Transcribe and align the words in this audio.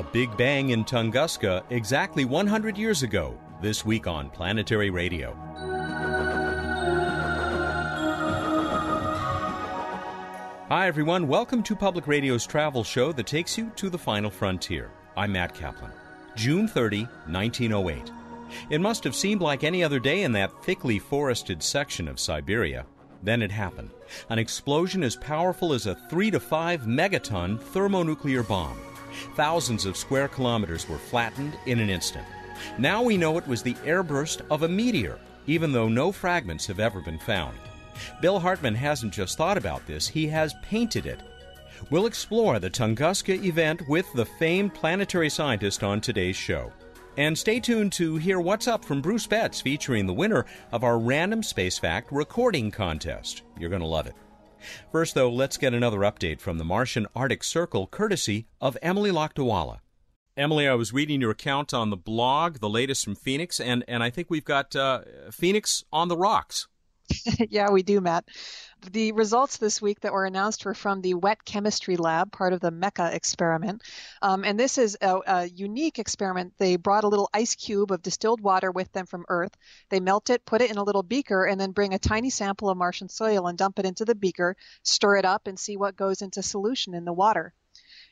A 0.00 0.02
big 0.02 0.34
bang 0.38 0.70
in 0.70 0.82
Tunguska 0.82 1.62
exactly 1.68 2.24
100 2.24 2.78
years 2.78 3.02
ago, 3.02 3.38
this 3.60 3.84
week 3.84 4.06
on 4.06 4.30
Planetary 4.30 4.88
Radio. 4.88 5.34
Hi, 10.70 10.86
everyone. 10.86 11.28
Welcome 11.28 11.62
to 11.64 11.76
Public 11.76 12.06
Radio's 12.06 12.46
travel 12.46 12.82
show 12.82 13.12
that 13.12 13.26
takes 13.26 13.58
you 13.58 13.70
to 13.76 13.90
the 13.90 13.98
final 13.98 14.30
frontier. 14.30 14.90
I'm 15.18 15.32
Matt 15.32 15.54
Kaplan. 15.54 15.92
June 16.34 16.66
30, 16.66 17.02
1908. 17.26 18.10
It 18.70 18.80
must 18.80 19.04
have 19.04 19.14
seemed 19.14 19.42
like 19.42 19.64
any 19.64 19.84
other 19.84 19.98
day 19.98 20.22
in 20.22 20.32
that 20.32 20.64
thickly 20.64 20.98
forested 20.98 21.62
section 21.62 22.08
of 22.08 22.18
Siberia. 22.18 22.86
Then 23.22 23.42
it 23.42 23.52
happened. 23.52 23.90
An 24.30 24.38
explosion 24.38 25.02
as 25.02 25.16
powerful 25.16 25.74
as 25.74 25.84
a 25.84 25.94
3 25.94 26.30
to 26.30 26.40
5 26.40 26.84
megaton 26.84 27.60
thermonuclear 27.60 28.42
bomb. 28.42 28.78
Thousands 29.34 29.86
of 29.86 29.96
square 29.96 30.28
kilometers 30.28 30.88
were 30.88 30.98
flattened 30.98 31.56
in 31.66 31.78
an 31.78 31.90
instant. 31.90 32.26
Now 32.78 33.02
we 33.02 33.16
know 33.16 33.38
it 33.38 33.46
was 33.46 33.62
the 33.62 33.74
airburst 33.84 34.42
of 34.50 34.62
a 34.62 34.68
meteor, 34.68 35.18
even 35.46 35.72
though 35.72 35.88
no 35.88 36.12
fragments 36.12 36.66
have 36.66 36.80
ever 36.80 37.00
been 37.00 37.18
found. 37.18 37.56
Bill 38.20 38.38
Hartmann 38.38 38.74
hasn't 38.74 39.12
just 39.12 39.36
thought 39.36 39.58
about 39.58 39.86
this, 39.86 40.08
he 40.08 40.26
has 40.28 40.54
painted 40.62 41.06
it. 41.06 41.20
We'll 41.90 42.06
explore 42.06 42.58
the 42.58 42.70
Tunguska 42.70 43.42
event 43.44 43.82
with 43.88 44.06
the 44.14 44.26
famed 44.26 44.74
planetary 44.74 45.30
scientist 45.30 45.82
on 45.82 46.00
today's 46.00 46.36
show. 46.36 46.72
And 47.16 47.36
stay 47.36 47.58
tuned 47.58 47.92
to 47.94 48.16
hear 48.16 48.40
what's 48.40 48.68
up 48.68 48.84
from 48.84 49.02
Bruce 49.02 49.26
Betts 49.26 49.60
featuring 49.60 50.06
the 50.06 50.12
winner 50.12 50.46
of 50.72 50.84
our 50.84 50.98
Random 50.98 51.42
Space 51.42 51.78
Fact 51.78 52.12
recording 52.12 52.70
contest. 52.70 53.42
You're 53.58 53.70
going 53.70 53.82
to 53.82 53.86
love 53.86 54.06
it. 54.06 54.14
First, 54.92 55.14
though, 55.14 55.30
let's 55.30 55.56
get 55.56 55.74
another 55.74 56.00
update 56.00 56.40
from 56.40 56.58
the 56.58 56.64
Martian 56.64 57.06
Arctic 57.14 57.44
Circle 57.44 57.86
courtesy 57.86 58.46
of 58.60 58.76
Emily 58.82 59.10
Lakdawalla. 59.10 59.78
Emily, 60.36 60.66
I 60.66 60.74
was 60.74 60.92
reading 60.92 61.20
your 61.20 61.32
account 61.32 61.74
on 61.74 61.90
the 61.90 61.96
blog, 61.96 62.58
the 62.60 62.68
latest 62.68 63.04
from 63.04 63.14
Phoenix, 63.14 63.60
and, 63.60 63.84
and 63.88 64.02
I 64.02 64.10
think 64.10 64.30
we've 64.30 64.44
got 64.44 64.74
uh, 64.74 65.02
Phoenix 65.30 65.84
on 65.92 66.08
the 66.08 66.16
rocks. 66.16 66.68
yeah, 67.50 67.70
we 67.70 67.82
do, 67.82 68.00
Matt. 68.00 68.24
The 68.82 69.12
results 69.12 69.58
this 69.58 69.82
week 69.82 70.00
that 70.00 70.12
were 70.14 70.24
announced 70.24 70.64
were 70.64 70.72
from 70.72 71.02
the 71.02 71.12
Wet 71.12 71.44
Chemistry 71.44 71.98
Lab, 71.98 72.32
part 72.32 72.54
of 72.54 72.60
the 72.60 72.70
MECA 72.70 73.12
experiment. 73.12 73.82
Um, 74.22 74.42
and 74.42 74.58
this 74.58 74.78
is 74.78 74.96
a, 75.02 75.20
a, 75.26 75.46
unique 75.48 75.98
experiment. 75.98 76.54
They 76.56 76.76
brought 76.76 77.04
a 77.04 77.08
little 77.08 77.28
ice 77.34 77.54
cube 77.54 77.92
of 77.92 78.00
distilled 78.00 78.40
water 78.40 78.70
with 78.70 78.90
them 78.92 79.04
from 79.04 79.26
Earth. 79.28 79.54
They 79.90 80.00
melt 80.00 80.30
it, 80.30 80.46
put 80.46 80.62
it 80.62 80.70
in 80.70 80.78
a 80.78 80.82
little 80.82 81.02
beaker, 81.02 81.44
and 81.44 81.60
then 81.60 81.72
bring 81.72 81.92
a 81.92 81.98
tiny 81.98 82.30
sample 82.30 82.70
of 82.70 82.78
Martian 82.78 83.10
soil 83.10 83.48
and 83.48 83.58
dump 83.58 83.78
it 83.78 83.84
into 83.84 84.06
the 84.06 84.14
beaker, 84.14 84.56
stir 84.82 85.16
it 85.16 85.24
up, 85.26 85.46
and 85.46 85.58
see 85.58 85.76
what 85.76 85.96
goes 85.96 86.22
into 86.22 86.42
solution 86.42 86.94
in 86.94 87.04
the 87.04 87.12
water. 87.12 87.52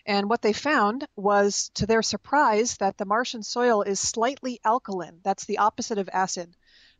And 0.04 0.28
what 0.28 0.42
they 0.42 0.52
found 0.52 1.06
was, 1.16 1.70
to 1.74 1.86
their 1.86 2.02
surprise, 2.02 2.76
that 2.76 2.98
the 2.98 3.06
Martian 3.06 3.42
soil 3.42 3.82
is 3.82 4.00
slightly 4.00 4.60
alkaline. 4.64 5.20
That's 5.22 5.46
the 5.46 5.58
opposite 5.58 5.98
of 5.98 6.10
acid 6.12 6.54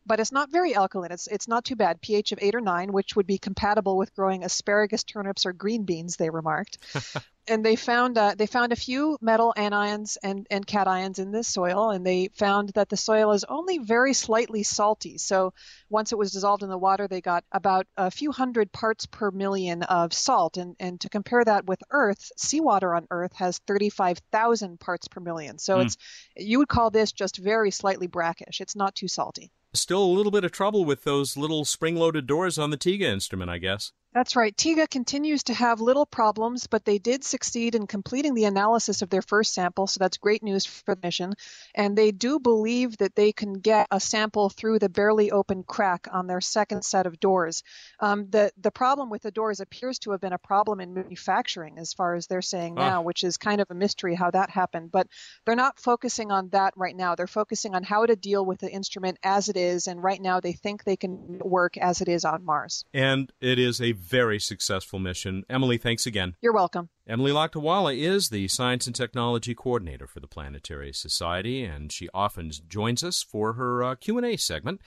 but 0.05 0.19
it's 0.19 0.31
not 0.31 0.51
very 0.51 0.75
alkaline. 0.75 1.11
It's 1.11 1.27
it's 1.27 1.47
not 1.47 1.65
too 1.65 1.75
bad. 1.75 2.01
pH 2.01 2.31
of 2.31 2.39
eight 2.41 2.55
or 2.55 2.61
nine, 2.61 2.91
which 2.91 3.15
would 3.15 3.27
be 3.27 3.37
compatible 3.37 3.97
with 3.97 4.15
growing 4.15 4.43
asparagus, 4.43 5.03
turnips, 5.03 5.45
or 5.45 5.53
green 5.53 5.83
beans. 5.83 6.15
They 6.15 6.29
remarked. 6.29 6.77
and 7.49 7.65
they 7.65 7.75
found 7.75 8.17
uh, 8.17 8.35
they 8.37 8.45
found 8.45 8.71
a 8.71 8.77
few 8.77 9.17
metal 9.21 9.53
anions 9.57 10.17
and 10.23 10.45
and 10.49 10.65
cations 10.65 11.19
in 11.19 11.31
this 11.31 11.47
soil, 11.47 11.89
and 11.89 12.05
they 12.05 12.29
found 12.35 12.69
that 12.69 12.89
the 12.89 12.97
soil 12.97 13.31
is 13.31 13.43
only 13.43 13.79
very 13.79 14.13
slightly 14.13 14.63
salty. 14.63 15.17
So 15.17 15.53
once 15.89 16.11
it 16.11 16.17
was 16.17 16.31
dissolved 16.31 16.63
in 16.63 16.69
the 16.69 16.77
water, 16.77 17.07
they 17.07 17.21
got 17.21 17.43
about 17.51 17.87
a 17.97 18.11
few 18.11 18.31
hundred 18.31 18.71
parts 18.71 19.05
per 19.07 19.31
million 19.31 19.83
of 19.83 20.13
salt. 20.13 20.57
And 20.57 20.75
and 20.79 21.01
to 21.01 21.09
compare 21.09 21.43
that 21.43 21.65
with 21.65 21.81
Earth, 21.91 22.31
seawater 22.37 22.93
on 22.95 23.07
Earth 23.09 23.33
has 23.35 23.59
35,000 23.67 24.79
parts 24.79 25.07
per 25.07 25.19
million. 25.19 25.57
So 25.57 25.77
mm. 25.77 25.85
it's 25.85 25.97
you 26.35 26.59
would 26.59 26.69
call 26.69 26.91
this 26.91 27.11
just 27.11 27.37
very 27.37 27.71
slightly 27.71 28.07
brackish. 28.07 28.61
It's 28.61 28.75
not 28.75 28.95
too 28.95 29.07
salty. 29.07 29.51
Still 29.73 30.03
a 30.03 30.15
little 30.15 30.31
bit 30.31 30.43
of 30.43 30.51
trouble 30.51 30.83
with 30.83 31.03
those 31.03 31.37
little 31.37 31.63
spring 31.63 31.95
loaded 31.95 32.25
doors 32.25 32.57
on 32.57 32.71
the 32.71 32.77
TEGA 32.77 33.05
instrument, 33.05 33.51
I 33.51 33.59
guess. 33.59 33.91
That's 34.11 34.35
right. 34.35 34.55
TEGA 34.55 34.89
continues 34.89 35.43
to 35.43 35.53
have 35.53 35.81
little 35.81 36.07
problems, 36.07 36.65
but 36.65 36.83
they 36.83 36.97
did 36.97 37.23
succeed 37.23 37.75
in 37.75 37.85
completing 37.85 38.33
the 38.33 38.45
analysis 38.45 39.03
of 39.03 39.09
their 39.11 39.21
first 39.21 39.53
sample, 39.53 39.85
so 39.85 39.99
that's 39.99 40.17
great 40.17 40.41
news 40.41 40.65
for 40.65 40.95
the 40.95 41.01
mission. 41.03 41.33
And 41.75 41.95
they 41.95 42.11
do 42.11 42.39
believe 42.39 42.97
that 42.97 43.13
they 43.13 43.31
can 43.31 43.53
get 43.53 43.87
a 43.91 43.99
sample 43.99 44.49
through 44.49 44.79
the 44.79 44.89
barely 44.89 45.29
open 45.29 45.61
crack 45.61 46.07
on 46.11 46.25
their 46.25 46.41
second 46.41 46.83
set 46.83 47.05
of 47.05 47.19
doors. 47.19 47.61
Um, 47.99 48.27
the 48.31 48.51
the 48.57 48.71
problem 48.71 49.11
with 49.11 49.21
the 49.21 49.31
doors 49.31 49.59
appears 49.59 49.99
to 49.99 50.11
have 50.11 50.21
been 50.21 50.33
a 50.33 50.39
problem 50.39 50.79
in 50.79 50.95
manufacturing, 50.95 51.77
as 51.77 51.93
far 51.93 52.15
as 52.15 52.25
they're 52.25 52.41
saying 52.41 52.75
ah. 52.77 52.89
now, 52.89 53.01
which 53.03 53.23
is 53.23 53.37
kind 53.37 53.61
of 53.61 53.67
a 53.69 53.75
mystery 53.75 54.15
how 54.15 54.31
that 54.31 54.49
happened. 54.49 54.91
But 54.91 55.05
they're 55.45 55.55
not 55.55 55.79
focusing 55.79 56.31
on 56.31 56.49
that 56.49 56.73
right 56.75 56.95
now. 56.95 57.13
They're 57.13 57.27
focusing 57.27 57.75
on 57.75 57.83
how 57.83 58.07
to 58.07 58.15
deal 58.15 58.43
with 58.43 58.59
the 58.59 58.71
instrument 58.71 59.19
as 59.21 59.49
it 59.49 59.57
is, 59.57 59.85
and 59.85 60.01
right 60.01 60.19
now 60.19 60.39
they 60.39 60.53
think 60.53 60.83
they 60.83 60.97
can 60.97 61.37
work 61.39 61.77
as 61.77 62.01
it 62.01 62.07
is 62.07 62.25
on 62.25 62.43
Mars. 62.43 62.85
And 62.91 63.31
it 63.39 63.59
is 63.59 63.79
a 63.79 63.98
very 63.99 64.39
successful 64.39 64.97
mission. 64.97 65.43
Emily, 65.49 65.77
thanks 65.77 66.05
again. 66.05 66.35
You're 66.41 66.53
welcome. 66.53 66.89
Emily 67.07 67.31
Lakdawalla 67.31 67.97
is 67.97 68.29
the 68.29 68.47
Science 68.47 68.87
and 68.87 68.95
Technology 68.95 69.53
Coordinator 69.53 70.07
for 70.07 70.19
the 70.19 70.27
Planetary 70.27 70.93
Society, 70.93 71.63
and 71.63 71.91
she 71.91 72.09
often 72.13 72.51
joins 72.67 73.03
us 73.03 73.21
for 73.21 73.53
her 73.53 73.83
uh, 73.83 73.95
Q&A 73.95 74.37
segment. 74.37 74.81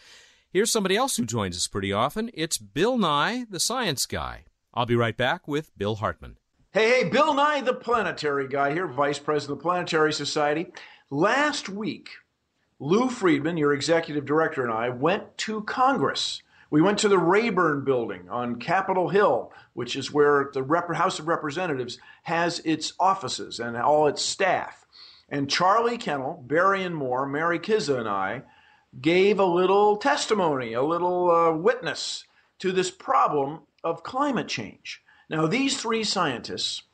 Here's 0.50 0.70
somebody 0.70 0.96
else 0.96 1.16
who 1.16 1.24
joins 1.24 1.56
us 1.56 1.66
pretty 1.66 1.92
often. 1.92 2.30
It's 2.34 2.58
Bill 2.58 2.98
Nye, 2.98 3.46
the 3.48 3.60
science 3.60 4.06
guy. 4.06 4.44
I'll 4.74 4.86
be 4.86 4.96
right 4.96 5.16
back 5.16 5.46
with 5.46 5.76
Bill 5.76 5.96
Hartmann. 5.96 6.36
Hey, 6.72 6.88
hey, 6.88 7.08
Bill 7.08 7.34
Nye, 7.34 7.60
the 7.60 7.74
planetary 7.74 8.48
guy 8.48 8.72
here, 8.72 8.86
Vice 8.86 9.18
President 9.18 9.52
of 9.52 9.58
the 9.58 9.62
Planetary 9.62 10.12
Society. 10.12 10.72
Last 11.10 11.68
week, 11.68 12.08
Lou 12.78 13.08
Friedman, 13.08 13.58
your 13.58 13.74
executive 13.74 14.24
director, 14.24 14.62
and 14.62 14.72
I 14.72 14.88
went 14.88 15.36
to 15.38 15.62
Congress 15.62 16.42
we 16.72 16.80
went 16.80 16.98
to 17.00 17.08
the 17.08 17.18
Rayburn 17.18 17.84
building 17.84 18.30
on 18.30 18.56
Capitol 18.56 19.10
Hill, 19.10 19.52
which 19.74 19.94
is 19.94 20.10
where 20.10 20.50
the 20.54 20.62
Rep- 20.62 20.94
House 20.94 21.18
of 21.18 21.28
Representatives 21.28 21.98
has 22.22 22.60
its 22.60 22.94
offices 22.98 23.60
and 23.60 23.76
all 23.76 24.06
its 24.06 24.22
staff. 24.22 24.86
And 25.28 25.50
Charlie 25.50 25.98
Kennel, 25.98 26.42
Berrien 26.46 26.94
Moore, 26.94 27.26
Mary 27.26 27.58
Kicza, 27.58 27.98
and 27.98 28.08
I 28.08 28.44
gave 28.98 29.38
a 29.38 29.44
little 29.44 29.98
testimony, 29.98 30.72
a 30.72 30.82
little 30.82 31.30
uh, 31.30 31.52
witness 31.52 32.24
to 32.60 32.72
this 32.72 32.90
problem 32.90 33.60
of 33.84 34.02
climate 34.02 34.48
change. 34.48 35.02
Now, 35.28 35.46
these 35.46 35.78
three 35.78 36.04
scientists 36.04 36.84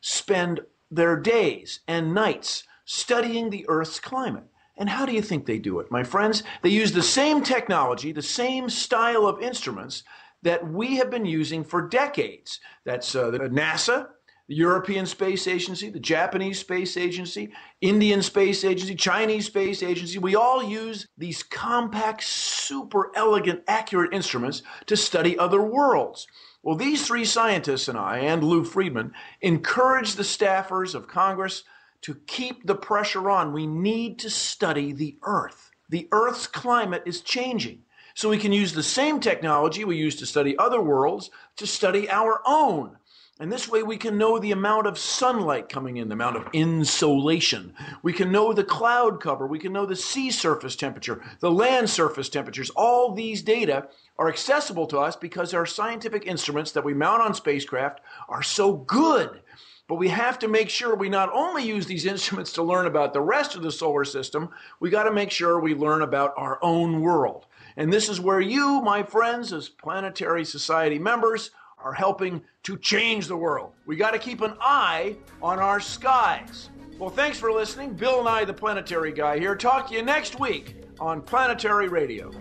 spend 0.00 0.62
their 0.90 1.16
days 1.16 1.78
and 1.86 2.12
nights 2.12 2.64
studying 2.84 3.50
the 3.50 3.66
Earth's 3.68 4.00
climate. 4.00 4.48
And 4.78 4.88
how 4.88 5.04
do 5.04 5.12
you 5.12 5.22
think 5.22 5.44
they 5.44 5.58
do 5.58 5.80
it, 5.80 5.90
my 5.90 6.04
friends? 6.04 6.44
They 6.62 6.70
use 6.70 6.92
the 6.92 7.02
same 7.02 7.42
technology, 7.42 8.12
the 8.12 8.22
same 8.22 8.70
style 8.70 9.26
of 9.26 9.42
instruments 9.42 10.04
that 10.42 10.66
we 10.66 10.96
have 10.96 11.10
been 11.10 11.26
using 11.26 11.64
for 11.64 11.82
decades. 11.88 12.60
That's 12.84 13.12
uh, 13.14 13.30
the 13.30 13.40
NASA, 13.40 14.06
the 14.46 14.54
European 14.54 15.04
Space 15.04 15.48
Agency, 15.48 15.90
the 15.90 15.98
Japanese 15.98 16.60
Space 16.60 16.96
Agency, 16.96 17.52
Indian 17.80 18.22
Space 18.22 18.64
Agency, 18.64 18.94
Chinese 18.94 19.46
Space 19.46 19.82
Agency. 19.82 20.18
We 20.18 20.36
all 20.36 20.62
use 20.62 21.08
these 21.18 21.42
compact, 21.42 22.22
super 22.22 23.10
elegant, 23.16 23.62
accurate 23.66 24.14
instruments 24.14 24.62
to 24.86 24.96
study 24.96 25.36
other 25.36 25.60
worlds. 25.60 26.28
Well, 26.62 26.76
these 26.76 27.06
three 27.06 27.24
scientists 27.24 27.88
and 27.88 27.98
I, 27.98 28.18
and 28.18 28.44
Lou 28.44 28.64
Friedman, 28.64 29.12
encourage 29.40 30.14
the 30.14 30.22
staffers 30.22 30.94
of 30.94 31.08
Congress 31.08 31.64
to 32.02 32.14
keep 32.26 32.66
the 32.66 32.74
pressure 32.74 33.30
on, 33.30 33.52
we 33.52 33.66
need 33.66 34.18
to 34.20 34.30
study 34.30 34.92
the 34.92 35.16
Earth. 35.22 35.70
The 35.88 36.08
Earth's 36.12 36.46
climate 36.46 37.02
is 37.06 37.20
changing. 37.20 37.82
So 38.14 38.28
we 38.28 38.38
can 38.38 38.52
use 38.52 38.72
the 38.72 38.82
same 38.82 39.20
technology 39.20 39.84
we 39.84 39.96
use 39.96 40.16
to 40.16 40.26
study 40.26 40.58
other 40.58 40.80
worlds 40.80 41.30
to 41.56 41.66
study 41.66 42.10
our 42.10 42.40
own. 42.46 42.96
And 43.40 43.52
this 43.52 43.68
way 43.68 43.84
we 43.84 43.96
can 43.96 44.18
know 44.18 44.38
the 44.38 44.50
amount 44.50 44.88
of 44.88 44.98
sunlight 44.98 45.68
coming 45.68 45.96
in, 45.96 46.08
the 46.08 46.14
amount 46.14 46.36
of 46.36 46.48
insolation. 46.52 47.72
We 48.02 48.12
can 48.12 48.32
know 48.32 48.52
the 48.52 48.64
cloud 48.64 49.20
cover. 49.20 49.46
We 49.46 49.60
can 49.60 49.72
know 49.72 49.86
the 49.86 49.94
sea 49.94 50.32
surface 50.32 50.74
temperature, 50.74 51.22
the 51.38 51.50
land 51.50 51.88
surface 51.88 52.28
temperatures. 52.28 52.70
All 52.70 53.14
these 53.14 53.42
data 53.42 53.88
are 54.18 54.28
accessible 54.28 54.88
to 54.88 54.98
us 54.98 55.14
because 55.14 55.54
our 55.54 55.66
scientific 55.66 56.26
instruments 56.26 56.72
that 56.72 56.84
we 56.84 56.94
mount 56.94 57.22
on 57.22 57.32
spacecraft 57.32 58.00
are 58.28 58.42
so 58.42 58.72
good. 58.72 59.40
But 59.86 59.96
we 59.96 60.08
have 60.08 60.40
to 60.40 60.48
make 60.48 60.68
sure 60.68 60.96
we 60.96 61.08
not 61.08 61.32
only 61.32 61.62
use 61.62 61.86
these 61.86 62.06
instruments 62.14 62.52
to 62.54 62.64
learn 62.64 62.86
about 62.86 63.12
the 63.12 63.20
rest 63.20 63.54
of 63.54 63.62
the 63.62 63.70
solar 63.70 64.04
system, 64.04 64.50
we 64.80 64.90
got 64.90 65.04
to 65.04 65.12
make 65.12 65.30
sure 65.30 65.60
we 65.60 65.74
learn 65.74 66.02
about 66.02 66.34
our 66.36 66.58
own 66.60 67.02
world. 67.02 67.46
And 67.76 67.92
this 67.92 68.08
is 68.08 68.20
where 68.20 68.40
you, 68.40 68.82
my 68.82 69.04
friends, 69.04 69.52
as 69.52 69.68
Planetary 69.68 70.44
Society 70.44 70.98
members, 70.98 71.52
are 71.82 71.92
helping 71.92 72.42
to 72.64 72.76
change 72.76 73.26
the 73.26 73.36
world. 73.36 73.72
We 73.86 73.96
got 73.96 74.12
to 74.12 74.18
keep 74.18 74.40
an 74.40 74.54
eye 74.60 75.16
on 75.40 75.58
our 75.58 75.80
skies. 75.80 76.70
Well, 76.98 77.10
thanks 77.10 77.38
for 77.38 77.52
listening. 77.52 77.94
Bill 77.94 78.24
Nye, 78.24 78.44
the 78.44 78.52
Planetary 78.52 79.12
Guy 79.12 79.38
here. 79.38 79.54
Talk 79.54 79.88
to 79.88 79.94
you 79.94 80.02
next 80.02 80.40
week 80.40 80.76
on 81.00 81.22
Planetary 81.22 81.88
Radio. 81.88 82.32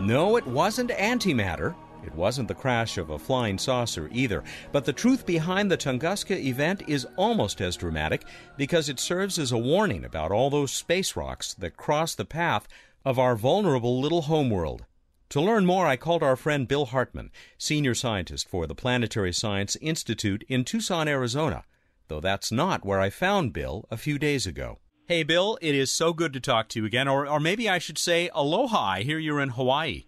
No, 0.00 0.36
it 0.36 0.46
wasn't 0.46 0.90
antimatter. 0.90 1.74
It 2.14 2.18
wasn't 2.18 2.46
the 2.46 2.54
crash 2.54 2.96
of 2.96 3.10
a 3.10 3.18
flying 3.18 3.58
saucer 3.58 4.08
either. 4.12 4.44
But 4.70 4.84
the 4.84 4.92
truth 4.92 5.26
behind 5.26 5.68
the 5.68 5.76
Tunguska 5.76 6.36
event 6.36 6.84
is 6.86 7.08
almost 7.16 7.60
as 7.60 7.76
dramatic 7.76 8.24
because 8.56 8.88
it 8.88 9.00
serves 9.00 9.36
as 9.36 9.50
a 9.50 9.58
warning 9.58 10.04
about 10.04 10.30
all 10.30 10.48
those 10.48 10.70
space 10.70 11.16
rocks 11.16 11.54
that 11.54 11.76
cross 11.76 12.14
the 12.14 12.24
path 12.24 12.68
of 13.04 13.18
our 13.18 13.34
vulnerable 13.34 14.00
little 14.00 14.22
homeworld. 14.22 14.84
To 15.30 15.40
learn 15.40 15.66
more, 15.66 15.88
I 15.88 15.96
called 15.96 16.22
our 16.22 16.36
friend 16.36 16.68
Bill 16.68 16.84
Hartmann, 16.84 17.32
senior 17.58 17.96
scientist 17.96 18.48
for 18.48 18.68
the 18.68 18.76
Planetary 18.76 19.32
Science 19.32 19.74
Institute 19.80 20.44
in 20.48 20.62
Tucson, 20.64 21.08
Arizona, 21.08 21.64
though 22.06 22.20
that's 22.20 22.52
not 22.52 22.86
where 22.86 23.00
I 23.00 23.10
found 23.10 23.52
Bill 23.52 23.86
a 23.90 23.96
few 23.96 24.20
days 24.20 24.46
ago. 24.46 24.78
Hey, 25.08 25.24
Bill, 25.24 25.58
it 25.60 25.74
is 25.74 25.90
so 25.90 26.12
good 26.12 26.32
to 26.34 26.40
talk 26.40 26.68
to 26.68 26.78
you 26.78 26.86
again, 26.86 27.08
or, 27.08 27.26
or 27.26 27.40
maybe 27.40 27.68
I 27.68 27.78
should 27.78 27.98
say 27.98 28.30
aloha. 28.32 28.78
I 28.78 29.02
hear 29.02 29.18
you're 29.18 29.40
in 29.40 29.48
Hawaii. 29.48 30.04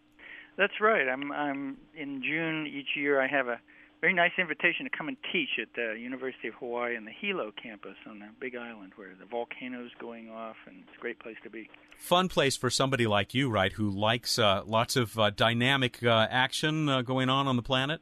That's 0.56 0.80
right. 0.80 1.08
I'm 1.08 1.32
I'm 1.32 1.76
in 1.94 2.22
June 2.22 2.66
each 2.66 2.96
year. 2.96 3.20
I 3.20 3.26
have 3.26 3.48
a 3.48 3.60
very 4.00 4.12
nice 4.12 4.32
invitation 4.38 4.84
to 4.84 4.96
come 4.96 5.08
and 5.08 5.16
teach 5.32 5.58
at 5.60 5.68
the 5.74 5.98
University 5.98 6.48
of 6.48 6.54
Hawaii 6.54 6.96
in 6.96 7.04
the 7.04 7.10
Hilo 7.10 7.52
campus 7.60 7.96
on 8.08 8.18
the 8.18 8.26
Big 8.38 8.54
Island, 8.54 8.92
where 8.96 9.14
the 9.18 9.24
volcano's 9.26 9.90
going 9.98 10.30
off, 10.30 10.56
and 10.66 10.76
it's 10.86 10.96
a 10.96 11.00
great 11.00 11.18
place 11.18 11.36
to 11.44 11.50
be. 11.50 11.68
Fun 11.98 12.28
place 12.28 12.56
for 12.56 12.70
somebody 12.70 13.06
like 13.06 13.34
you, 13.34 13.48
right? 13.50 13.72
Who 13.72 13.90
likes 13.90 14.38
uh, 14.38 14.62
lots 14.66 14.96
of 14.96 15.18
uh, 15.18 15.30
dynamic 15.30 16.02
uh, 16.02 16.26
action 16.30 16.88
uh, 16.88 17.02
going 17.02 17.28
on 17.28 17.48
on 17.48 17.56
the 17.56 17.62
planet. 17.62 18.00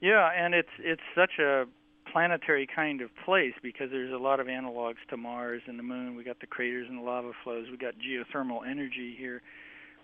Yeah, 0.00 0.30
and 0.36 0.54
it's 0.54 0.68
it's 0.78 1.02
such 1.14 1.38
a 1.38 1.66
planetary 2.10 2.66
kind 2.66 3.00
of 3.00 3.10
place 3.24 3.54
because 3.62 3.90
there's 3.90 4.12
a 4.12 4.18
lot 4.18 4.40
of 4.40 4.46
analogs 4.46 5.02
to 5.10 5.16
Mars 5.16 5.62
and 5.66 5.78
the 5.78 5.82
Moon. 5.82 6.14
We 6.14 6.24
got 6.24 6.40
the 6.40 6.46
craters 6.46 6.86
and 6.88 6.98
the 6.98 7.02
lava 7.02 7.32
flows. 7.42 7.66
We 7.70 7.76
got 7.76 7.94
geothermal 7.94 8.66
energy 8.68 9.14
here. 9.18 9.42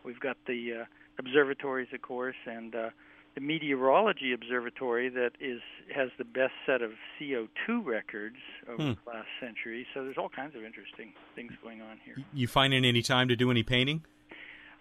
We've 0.04 0.20
got 0.20 0.36
the 0.46 0.82
uh, 0.82 0.84
observatories, 1.20 1.88
of 1.94 2.02
course, 2.02 2.36
and 2.46 2.74
uh, 2.74 2.90
the 3.34 3.40
meteorology 3.40 4.32
observatory 4.32 5.08
that 5.08 5.32
is 5.40 5.60
has 5.94 6.08
the 6.18 6.24
best 6.24 6.52
set 6.66 6.82
of 6.82 6.92
CO2 7.18 7.84
records 7.84 8.36
over 8.68 8.82
hmm. 8.82 8.92
the 9.04 9.10
last 9.10 9.28
century. 9.40 9.86
So 9.94 10.02
there's 10.02 10.18
all 10.18 10.28
kinds 10.28 10.56
of 10.56 10.64
interesting 10.64 11.12
things 11.36 11.52
going 11.62 11.80
on 11.80 11.98
here. 12.04 12.16
You 12.32 12.48
finding 12.48 12.84
any 12.84 13.02
time 13.02 13.28
to 13.28 13.36
do 13.36 13.50
any 13.50 13.62
painting? 13.62 14.02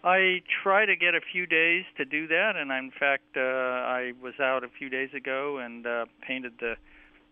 I 0.03 0.41
try 0.63 0.85
to 0.85 0.95
get 0.95 1.13
a 1.13 1.19
few 1.19 1.45
days 1.45 1.83
to 1.97 2.05
do 2.05 2.27
that, 2.27 2.53
and 2.55 2.71
in 2.71 2.91
fact, 2.97 3.35
uh, 3.35 3.41
I 3.41 4.13
was 4.21 4.33
out 4.39 4.63
a 4.63 4.69
few 4.69 4.89
days 4.89 5.09
ago 5.13 5.57
and 5.57 5.85
uh, 5.85 6.05
painted 6.25 6.53
the 6.59 6.75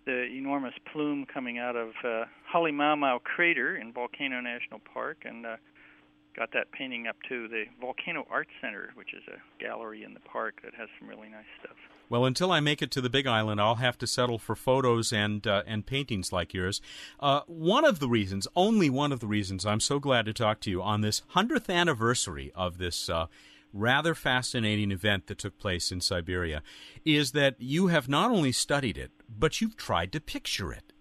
the 0.05 0.23
enormous 0.23 0.73
plume 0.91 1.25
coming 1.25 1.59
out 1.59 1.75
of 1.75 1.89
uh, 2.05 2.23
Halemaumau 2.53 3.21
crater 3.23 3.75
in 3.75 3.91
Volcano 3.91 4.39
National 4.39 4.79
Park, 4.93 5.23
and 5.25 5.45
uh, 5.45 5.57
got 6.37 6.53
that 6.53 6.71
painting 6.71 7.07
up 7.07 7.15
to 7.27 7.47
the 7.47 7.63
Volcano 7.81 8.25
Art 8.29 8.47
Center, 8.61 8.91
which 8.95 9.13
is 9.13 9.23
a 9.27 9.63
gallery 9.63 10.03
in 10.03 10.13
the 10.13 10.19
park 10.19 10.61
that 10.63 10.73
has 10.75 10.87
some 10.99 11.09
really 11.09 11.29
nice 11.29 11.45
stuff. 11.59 11.75
Well, 12.09 12.25
until 12.25 12.51
I 12.51 12.59
make 12.59 12.81
it 12.81 12.91
to 12.91 13.01
the 13.01 13.09
Big 13.09 13.27
Island, 13.27 13.59
I'll 13.59 13.75
have 13.75 13.97
to 13.97 14.07
settle 14.07 14.37
for 14.37 14.55
photos 14.55 15.11
and 15.11 15.45
uh, 15.45 15.63
and 15.67 15.85
paintings 15.85 16.31
like 16.31 16.53
yours. 16.53 16.79
Uh, 17.19 17.41
one 17.47 17.83
of 17.83 17.99
the 17.99 18.07
reasons, 18.07 18.47
only 18.55 18.89
one 18.89 19.11
of 19.11 19.19
the 19.19 19.27
reasons, 19.27 19.65
I'm 19.65 19.81
so 19.81 19.99
glad 19.99 20.25
to 20.27 20.33
talk 20.33 20.61
to 20.61 20.69
you 20.69 20.81
on 20.81 21.01
this 21.01 21.23
hundredth 21.29 21.69
anniversary 21.69 22.51
of 22.55 22.77
this 22.77 23.09
uh, 23.09 23.25
rather 23.73 24.15
fascinating 24.15 24.91
event 24.91 25.27
that 25.27 25.37
took 25.37 25.57
place 25.57 25.91
in 25.91 25.99
Siberia, 25.99 26.61
is 27.03 27.33
that 27.33 27.55
you 27.59 27.87
have 27.87 28.07
not 28.07 28.31
only 28.31 28.51
studied 28.51 28.97
it, 28.97 29.11
but 29.27 29.59
you've 29.59 29.75
tried 29.75 30.11
to 30.13 30.21
picture 30.21 30.71
it. 30.71 30.93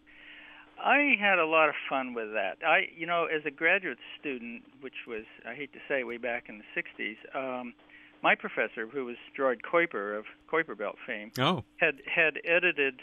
I 0.83 1.17
had 1.19 1.39
a 1.39 1.47
lot 1.47 1.69
of 1.69 1.75
fun 1.89 2.15
with 2.15 2.33
that. 2.33 2.59
I, 2.67 2.89
you 2.97 3.07
know, 3.07 3.25
as 3.25 3.43
a 3.45 3.51
graduate 3.51 3.99
student, 4.21 4.63
which 4.81 5.07
was 5.07 5.25
I 5.49 5.55
hate 5.55 5.73
to 5.73 5.79
say 5.89 6.05
way 6.05 6.19
back 6.19 6.49
in 6.49 6.59
the 6.59 6.83
'60s, 6.83 7.17
um, 7.35 7.75
my 8.23 8.35
professor, 8.35 8.87
who 8.87 9.05
was 9.05 9.17
Gerard 9.35 9.63
Kuiper 9.63 10.19
of 10.19 10.25
Kuiper 10.51 10.77
Belt 10.77 10.97
fame, 11.07 11.33
oh. 11.39 11.65
had 11.79 11.97
had 12.13 12.39
edited 12.45 13.01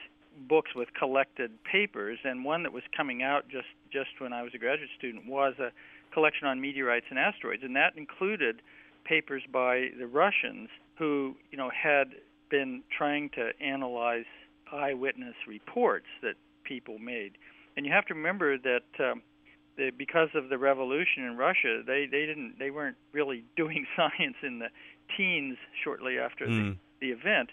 books 0.48 0.72
with 0.75 0.94
collected 0.94 1.52
papers, 1.64 2.20
and 2.24 2.44
one 2.44 2.64
that 2.64 2.74
was 2.74 2.84
coming 2.96 3.24
out 3.24 3.48
just 3.50 3.68
just 3.92 4.20
when 4.20 4.34
I 4.34 4.44
was 4.44 4.52
a 4.54 4.58
graduate 4.58 4.90
student 4.98 5.28
was 5.28 5.56
a 5.60 5.72
collection 6.14 6.48
on 6.48 6.62
meteorites 6.62 7.08
and 7.10 7.18
asteroids, 7.18 7.64
and 7.64 7.75
that 7.75 7.98
included 7.98 8.62
papers 9.04 9.44
by 9.52 9.90
the 9.98 10.08
Russians 10.08 10.70
who, 10.98 11.36
you 11.52 11.58
know, 11.58 11.70
had 11.70 12.14
been 12.50 12.84
trying 12.96 13.30
to 13.31 13.52
analyze 13.60 14.25
eyewitness 14.72 15.36
reports 15.48 16.06
that 16.22 16.36
people 16.64 17.00
made 17.00 17.34
and 17.75 17.86
you 17.86 17.92
have 17.92 18.06
to 18.06 18.14
remember 18.14 18.58
that 18.58 19.04
um, 19.04 19.22
the, 19.78 19.92
because 19.98 20.30
of 20.36 20.50
the 20.50 20.58
revolution 20.58 21.24
in 21.24 21.38
Russia, 21.38 21.81
they 21.86 22.08
they 22.10 22.25
didn't 22.25 22.56
they 22.60 22.72
weren't 22.72 22.98
really 23.12 23.44
doing 23.58 23.86
science 23.96 24.36
in 24.44 24.60
the 24.60 24.68
teens 25.18 25.58
shortly 25.84 26.18
after 26.20 26.46
mm. 26.46 26.78
the, 27.00 27.08
the 27.08 27.12
event. 27.12 27.50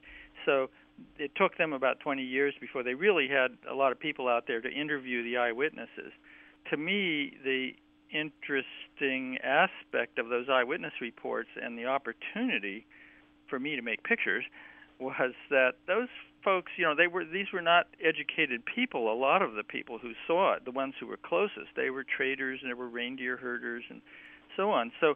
So 0.46 0.70
it 1.18 1.32
took 1.34 1.56
them 1.56 1.72
about 1.72 2.00
20 2.00 2.22
years 2.22 2.54
before 2.60 2.82
they 2.82 2.94
really 2.94 3.28
had 3.28 3.56
a 3.70 3.74
lot 3.74 3.90
of 3.92 3.98
people 3.98 4.28
out 4.28 4.44
there 4.46 4.60
to 4.60 4.70
interview 4.70 5.22
the 5.22 5.38
eyewitnesses. 5.38 6.12
To 6.70 6.76
me, 6.76 7.32
the 7.42 7.70
interesting 8.12 9.38
aspect 9.42 10.18
of 10.18 10.28
those 10.28 10.46
eyewitness 10.50 10.92
reports 11.00 11.48
and 11.60 11.78
the 11.78 11.86
opportunity 11.86 12.86
for 13.48 13.58
me 13.58 13.76
to 13.76 13.82
make 13.82 14.02
pictures 14.04 14.44
was 14.98 15.32
that 15.48 15.72
those 15.86 16.08
folks, 16.44 16.72
you 16.76 16.84
know, 16.84 16.94
they 16.94 17.06
were 17.06 17.24
these 17.24 17.46
were 17.52 17.62
not 17.62 17.86
educated 18.04 18.62
people. 18.64 19.12
A 19.12 19.14
lot 19.14 19.42
of 19.42 19.54
the 19.54 19.62
people 19.62 19.98
who 19.98 20.12
saw 20.26 20.54
it, 20.54 20.64
the 20.64 20.70
ones 20.70 20.94
who 20.98 21.06
were 21.06 21.18
closest, 21.18 21.68
they 21.76 21.90
were 21.90 22.04
traders 22.04 22.60
and 22.62 22.70
they 22.70 22.74
were 22.74 22.88
reindeer 22.88 23.36
herders 23.36 23.84
and 23.90 24.00
so 24.56 24.70
on. 24.70 24.92
So 25.00 25.14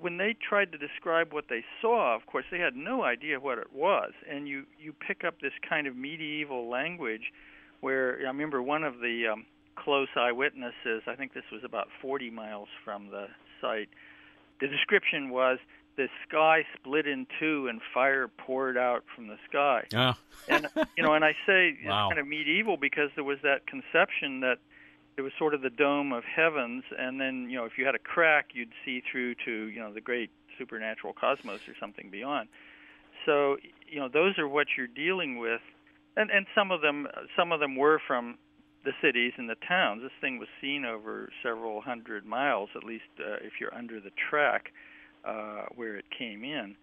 when 0.00 0.16
they 0.16 0.34
tried 0.46 0.72
to 0.72 0.78
describe 0.78 1.32
what 1.32 1.44
they 1.48 1.64
saw, 1.80 2.14
of 2.14 2.26
course, 2.26 2.44
they 2.50 2.58
had 2.58 2.76
no 2.76 3.04
idea 3.04 3.40
what 3.40 3.58
it 3.58 3.72
was. 3.72 4.12
And 4.30 4.48
you 4.48 4.64
you 4.80 4.92
pick 4.92 5.24
up 5.24 5.40
this 5.40 5.52
kind 5.68 5.86
of 5.86 5.96
medieval 5.96 6.68
language 6.68 7.32
where 7.80 8.18
I 8.20 8.28
remember 8.28 8.62
one 8.62 8.84
of 8.84 9.00
the 9.00 9.28
um, 9.32 9.46
close 9.76 10.08
eyewitnesses, 10.16 11.02
I 11.06 11.14
think 11.16 11.34
this 11.34 11.44
was 11.52 11.62
about 11.64 11.88
40 12.00 12.30
miles 12.30 12.68
from 12.84 13.10
the 13.10 13.26
site. 13.60 13.88
The 14.60 14.68
description 14.68 15.30
was 15.30 15.58
the 15.96 16.08
sky 16.28 16.64
split 16.76 17.06
in 17.06 17.26
two 17.38 17.68
and 17.68 17.80
fire 17.92 18.28
poured 18.28 18.76
out 18.76 19.04
from 19.14 19.28
the 19.28 19.36
sky. 19.48 19.84
Oh. 19.94 20.14
and 20.48 20.68
you 20.96 21.02
know, 21.02 21.14
and 21.14 21.24
I 21.24 21.32
say 21.46 21.78
wow. 21.84 22.06
it's 22.08 22.14
kind 22.14 22.18
of 22.18 22.26
medieval 22.26 22.76
because 22.76 23.10
there 23.14 23.24
was 23.24 23.38
that 23.42 23.66
conception 23.66 24.40
that 24.40 24.58
it 25.16 25.22
was 25.22 25.32
sort 25.38 25.54
of 25.54 25.62
the 25.62 25.70
dome 25.70 26.12
of 26.12 26.24
heavens, 26.24 26.82
and 26.98 27.20
then 27.20 27.48
you 27.48 27.56
know, 27.56 27.64
if 27.64 27.78
you 27.78 27.86
had 27.86 27.94
a 27.94 28.00
crack, 28.00 28.48
you'd 28.54 28.72
see 28.84 29.02
through 29.10 29.36
to 29.44 29.68
you 29.68 29.80
know 29.80 29.92
the 29.92 30.00
great 30.00 30.30
supernatural 30.58 31.12
cosmos 31.12 31.60
or 31.68 31.74
something 31.78 32.10
beyond. 32.10 32.48
So 33.24 33.56
you 33.88 34.00
know, 34.00 34.08
those 34.08 34.38
are 34.38 34.48
what 34.48 34.66
you're 34.76 34.86
dealing 34.86 35.38
with, 35.38 35.60
and 36.16 36.30
and 36.30 36.46
some 36.54 36.70
of 36.70 36.80
them 36.80 37.06
some 37.36 37.52
of 37.52 37.60
them 37.60 37.76
were 37.76 38.00
from 38.04 38.38
the 38.84 38.92
cities 39.00 39.32
and 39.36 39.48
the 39.48 39.56
towns. 39.66 40.02
This 40.02 40.12
thing 40.20 40.38
was 40.38 40.48
seen 40.60 40.84
over 40.84 41.30
several 41.42 41.80
hundred 41.80 42.26
miles, 42.26 42.68
at 42.76 42.84
least 42.84 43.04
uh, 43.20 43.36
if 43.40 43.54
you're 43.60 43.74
under 43.74 44.00
the 44.00 44.10
track 44.28 44.72
uh, 45.26 45.66
where 45.74 45.96
it 45.96 46.04
came 46.16 46.44
in. 46.44 46.76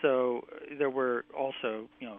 So 0.00 0.46
uh, 0.52 0.74
there 0.78 0.90
were 0.90 1.24
also, 1.36 1.88
you 2.00 2.08
know, 2.08 2.18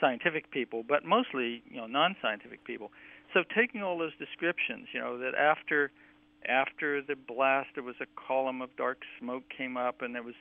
scientific 0.00 0.50
people, 0.50 0.82
but 0.86 1.04
mostly, 1.04 1.62
you 1.70 1.76
know, 1.76 1.86
non-scientific 1.86 2.64
people. 2.64 2.90
So 3.32 3.44
taking 3.56 3.82
all 3.82 3.96
those 3.96 4.12
descriptions, 4.18 4.88
you 4.92 5.00
know, 5.00 5.18
that 5.18 5.34
after 5.34 5.90
after 6.48 7.00
the 7.02 7.14
blast 7.14 7.68
there 7.74 7.84
was 7.84 7.94
a 8.00 8.06
column 8.26 8.62
of 8.62 8.70
dark 8.76 8.98
smoke 9.20 9.44
came 9.56 9.76
up 9.76 10.02
and 10.02 10.12
there 10.14 10.24
was 10.24 10.34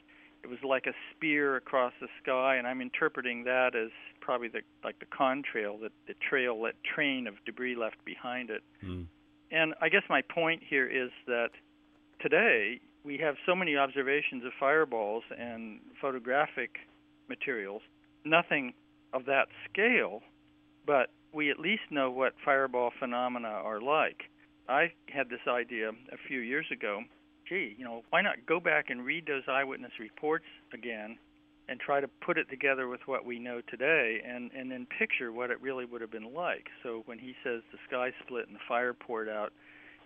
it 0.44 0.50
was 0.50 0.58
like 0.68 0.88
a 0.88 0.94
spear 1.12 1.56
across 1.56 1.94
the 2.02 2.08
sky 2.24 2.56
and 2.56 2.66
I'm 2.66 2.82
interpreting 2.82 3.44
that 3.44 3.76
as 3.76 3.92
probably 4.20 4.48
the 4.48 4.62
like 4.84 4.98
the 5.00 5.06
contrail 5.06 5.80
that 5.82 5.92
the 6.08 6.16
trail 6.28 6.60
that 6.64 6.74
train 6.84 7.28
of 7.28 7.36
debris 7.46 7.76
left 7.76 8.04
behind 8.04 8.50
it. 8.50 8.64
Mm. 8.84 9.06
And 9.52 9.74
I 9.82 9.90
guess 9.90 10.04
my 10.10 10.22
point 10.22 10.64
here 10.68 10.88
is 10.88 11.12
that 11.28 11.50
today 12.20 12.80
we 13.04 13.18
have 13.18 13.36
so 13.46 13.56
many 13.56 13.76
observations 13.76 14.44
of 14.46 14.52
fireballs 14.60 15.24
and 15.38 15.80
photographic 16.00 16.78
materials, 17.30 17.82
nothing 18.26 18.74
of 19.14 19.26
that 19.26 19.48
scale, 19.70 20.22
but 20.86 21.10
we 21.34 21.50
at 21.50 21.60
least 21.60 21.84
know 21.90 22.12
what 22.12 22.34
fireball 22.44 22.92
phenomena 23.00 23.48
are 23.48 23.82
like. 23.82 24.24
I 24.70 24.92
had 25.08 25.30
this 25.30 25.48
idea 25.48 25.90
a 25.90 26.18
few 26.28 26.40
years 26.40 26.66
ago. 26.72 27.02
Gee, 27.48 27.76
you 27.78 27.84
know, 27.84 28.04
why 28.12 28.22
not 28.22 28.46
go 28.48 28.60
back 28.60 28.90
and 28.90 29.04
read 29.04 29.26
those 29.26 29.44
eyewitness 29.48 29.92
reports 30.00 30.46
again 30.74 31.18
and 31.68 31.80
try 31.80 32.00
to 32.00 32.08
put 32.26 32.38
it 32.38 32.50
together 32.50 32.88
with 32.88 33.02
what 33.06 33.26
we 33.26 33.40
know 33.40 33.62
today 33.70 34.22
and, 34.26 34.52
and 34.52 34.72
then 34.72 34.86
picture 34.98 35.32
what 35.32 35.52
it 35.52 35.62
really 35.62 35.86
would 35.86 36.02
have 36.02 36.12
been 36.12 36.34
like. 36.34 36.68
So 36.84 37.04
when 37.06 37.18
he 37.18 37.34
says 37.44 37.62
the 37.72 37.78
sky 37.88 38.12
split 38.24 38.48
and 38.48 38.56
the 38.56 38.62
fire 38.68 38.94
poured 38.94 39.30
out, 39.30 39.52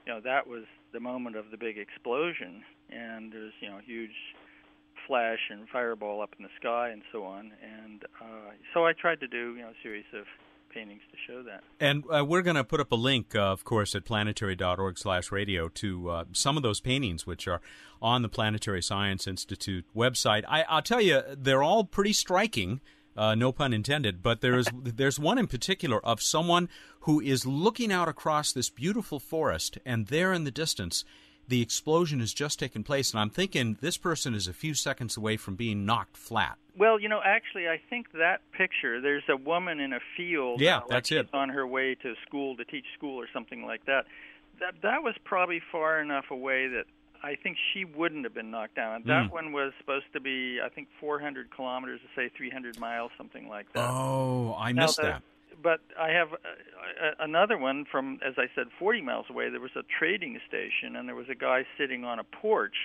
you 0.06 0.14
know, 0.14 0.22
that 0.22 0.48
was 0.48 0.64
the 0.94 1.00
moment 1.00 1.36
of 1.36 1.46
the 1.52 1.58
big 1.58 1.78
explosion 1.78 2.64
and 2.90 3.32
there's 3.32 3.54
you 3.60 3.70
know 3.70 3.80
huge 3.86 4.16
flash 5.08 5.40
and 5.50 5.68
fireball 5.70 6.22
up 6.22 6.34
in 6.38 6.44
the 6.44 6.50
sky 6.60 6.90
and 6.90 7.02
so 7.12 7.24
on. 7.24 7.52
And 7.62 8.04
uh, 8.22 8.52
so 8.74 8.86
I 8.86 8.94
tried 8.94 9.20
to 9.22 9.28
do 9.28 9.56
you 9.56 9.62
know 9.62 9.70
a 9.70 9.84
series 9.84 10.06
of 10.14 10.26
paintings 10.76 11.02
to 11.10 11.18
show 11.26 11.42
that. 11.44 11.64
And 11.80 12.04
uh, 12.14 12.26
we're 12.26 12.42
going 12.42 12.58
to 12.58 12.64
put 12.64 12.82
up 12.82 12.92
a 12.92 12.96
link, 12.96 13.34
uh, 13.34 13.40
of 13.40 13.64
course, 13.64 13.96
at 13.96 14.04
planetary.org/radio 14.06 15.70
to 15.70 16.10
uh, 16.10 16.24
some 16.34 16.58
of 16.58 16.64
those 16.64 16.82
paintings, 16.82 17.26
which 17.26 17.48
are 17.48 17.62
on 18.02 18.22
the 18.22 18.30
Planetary 18.30 18.82
Science 18.82 19.26
Institute 19.26 19.86
website. 19.96 20.44
I, 20.48 20.66
will 20.70 20.82
tell 20.82 21.02
you, 21.02 21.22
they're 21.36 21.64
all 21.64 21.86
pretty 21.86 22.14
striking. 22.14 22.82
Uh, 23.18 23.34
no 23.34 23.54
pun 23.54 23.74
intended. 23.74 24.22
But 24.22 24.42
there's 24.42 24.68
there's 24.84 25.18
one 25.18 25.38
in 25.38 25.48
particular 25.48 26.06
of 26.06 26.22
someone 26.22 26.68
who 27.02 27.22
is 27.22 27.46
looking 27.46 27.92
out 27.92 28.10
across 28.10 28.52
this 28.52 28.70
beautiful 28.70 29.20
forest, 29.20 29.78
and 29.86 30.08
there 30.08 30.34
in 30.34 30.44
the 30.44 30.52
distance, 30.52 31.06
the 31.48 31.62
explosion 31.62 32.20
has 32.20 32.34
just 32.34 32.60
taken 32.60 32.84
place, 32.84 33.12
and 33.12 33.20
I'm 33.20 33.30
thinking 33.30 33.78
this 33.82 33.98
person 33.98 34.34
is 34.34 34.48
a 34.48 34.54
few 34.54 34.74
seconds 34.74 35.16
away 35.18 35.38
from 35.38 35.56
being 35.56 35.86
knocked 35.86 36.18
flat. 36.18 36.58
Well, 36.78 37.00
you 37.00 37.08
know, 37.08 37.22
actually, 37.24 37.68
I 37.70 37.80
think 37.90 38.12
that 38.14 38.42
picture. 38.52 39.00
There's 39.00 39.24
a 39.30 39.38
woman 39.38 39.80
in 39.80 39.94
a 39.94 40.00
field. 40.18 40.60
Yeah, 40.62 40.78
uh, 40.78 40.80
like 40.82 40.90
that's 40.90 41.10
she's 41.10 41.20
it. 41.20 41.30
On 41.34 41.50
her 41.50 41.66
way 41.66 41.96
to 41.96 42.16
school 42.28 42.56
to 42.58 42.66
teach 42.66 42.86
school 42.98 43.18
or 43.20 43.28
something 43.32 43.66
like 43.66 43.86
that. 43.86 44.06
That 44.60 44.76
that 44.82 45.04
was 45.04 45.16
probably 45.24 45.62
far 45.72 46.02
enough 46.02 46.26
away 46.32 46.68
that 46.68 46.86
I 47.24 47.36
think 47.36 47.58
she 47.74 47.86
wouldn't 47.86 48.24
have 48.24 48.34
been 48.34 48.52
knocked 48.52 48.76
down. 48.76 49.04
That 49.06 49.30
Mm. 49.30 49.32
one 49.32 49.52
was 49.52 49.74
supposed 49.80 50.06
to 50.14 50.20
be, 50.20 50.60
I 50.64 50.70
think, 50.70 50.90
400 51.00 51.50
kilometers, 51.50 52.00
to 52.02 52.08
say 52.16 52.30
300 52.38 52.80
miles, 52.80 53.12
something 53.18 53.48
like 53.48 53.72
that. 53.74 53.90
Oh, 53.90 54.56
I 54.60 54.72
Now 54.74 54.84
missed 54.84 54.98
that. 55.02 55.24
But 55.62 55.82
I 56.00 56.10
have 56.10 56.34
uh, 56.34 56.36
uh, 56.36 57.12
another 57.20 57.58
one 57.58 57.86
from, 57.92 58.20
as 58.26 58.34
I 58.38 58.46
said, 58.56 58.68
40 58.78 59.02
miles 59.02 59.26
away. 59.30 59.50
There 59.50 59.60
was 59.60 59.76
a 59.76 59.84
trading 60.00 60.40
station, 60.48 60.96
and 60.96 61.08
there 61.08 61.16
was 61.16 61.28
a 61.30 61.36
guy 61.36 61.64
sitting 61.78 62.04
on 62.04 62.20
a 62.20 62.24
porch, 62.24 62.76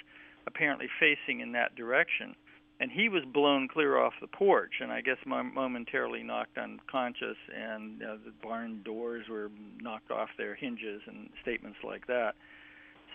apparently 0.46 0.88
facing 0.98 1.40
in 1.40 1.52
that 1.52 1.74
direction. 1.74 2.34
And 2.80 2.90
he 2.90 3.10
was 3.10 3.22
blown 3.30 3.68
clear 3.68 3.98
off 3.98 4.14
the 4.20 4.26
porch, 4.26 4.74
and 4.80 4.90
I 4.90 5.02
guess 5.02 5.18
mom- 5.26 5.52
momentarily 5.52 6.22
knocked 6.22 6.56
unconscious. 6.56 7.36
And 7.54 8.02
uh, 8.02 8.16
the 8.24 8.32
barn 8.42 8.82
doors 8.84 9.26
were 9.28 9.50
knocked 9.80 10.10
off 10.10 10.30
their 10.38 10.54
hinges, 10.54 11.02
and 11.06 11.28
statements 11.42 11.78
like 11.84 12.06
that. 12.06 12.34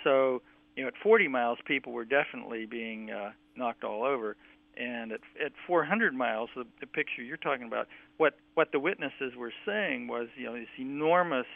So, 0.04 0.44
you 0.76 0.84
know, 0.84 0.90
at 0.90 0.94
40 1.02 1.28
miles, 1.28 1.58
people 1.66 1.94
were 1.94 2.06
definitely 2.06 2.68
being 2.68 3.10
uh, 3.10 3.32
knocked 3.56 3.84
all 3.84 4.04
over 4.04 4.36
and 4.77 5.12
at 5.12 5.22
at 5.44 5.51
400 5.67 6.13
miles, 6.13 6.50
the, 6.55 6.65
the 6.79 6.88
picture 6.88 7.22
you're 7.22 7.38
talking 7.38 7.67
about, 7.67 7.88
what 8.17 8.36
what 8.53 8.72
the 8.72 8.79
witnesses 8.79 9.34
were 9.38 9.53
saying 9.65 10.08
was, 10.08 10.27
you 10.36 10.46
know, 10.46 10.53
this 10.53 10.67
enormous 10.77 11.48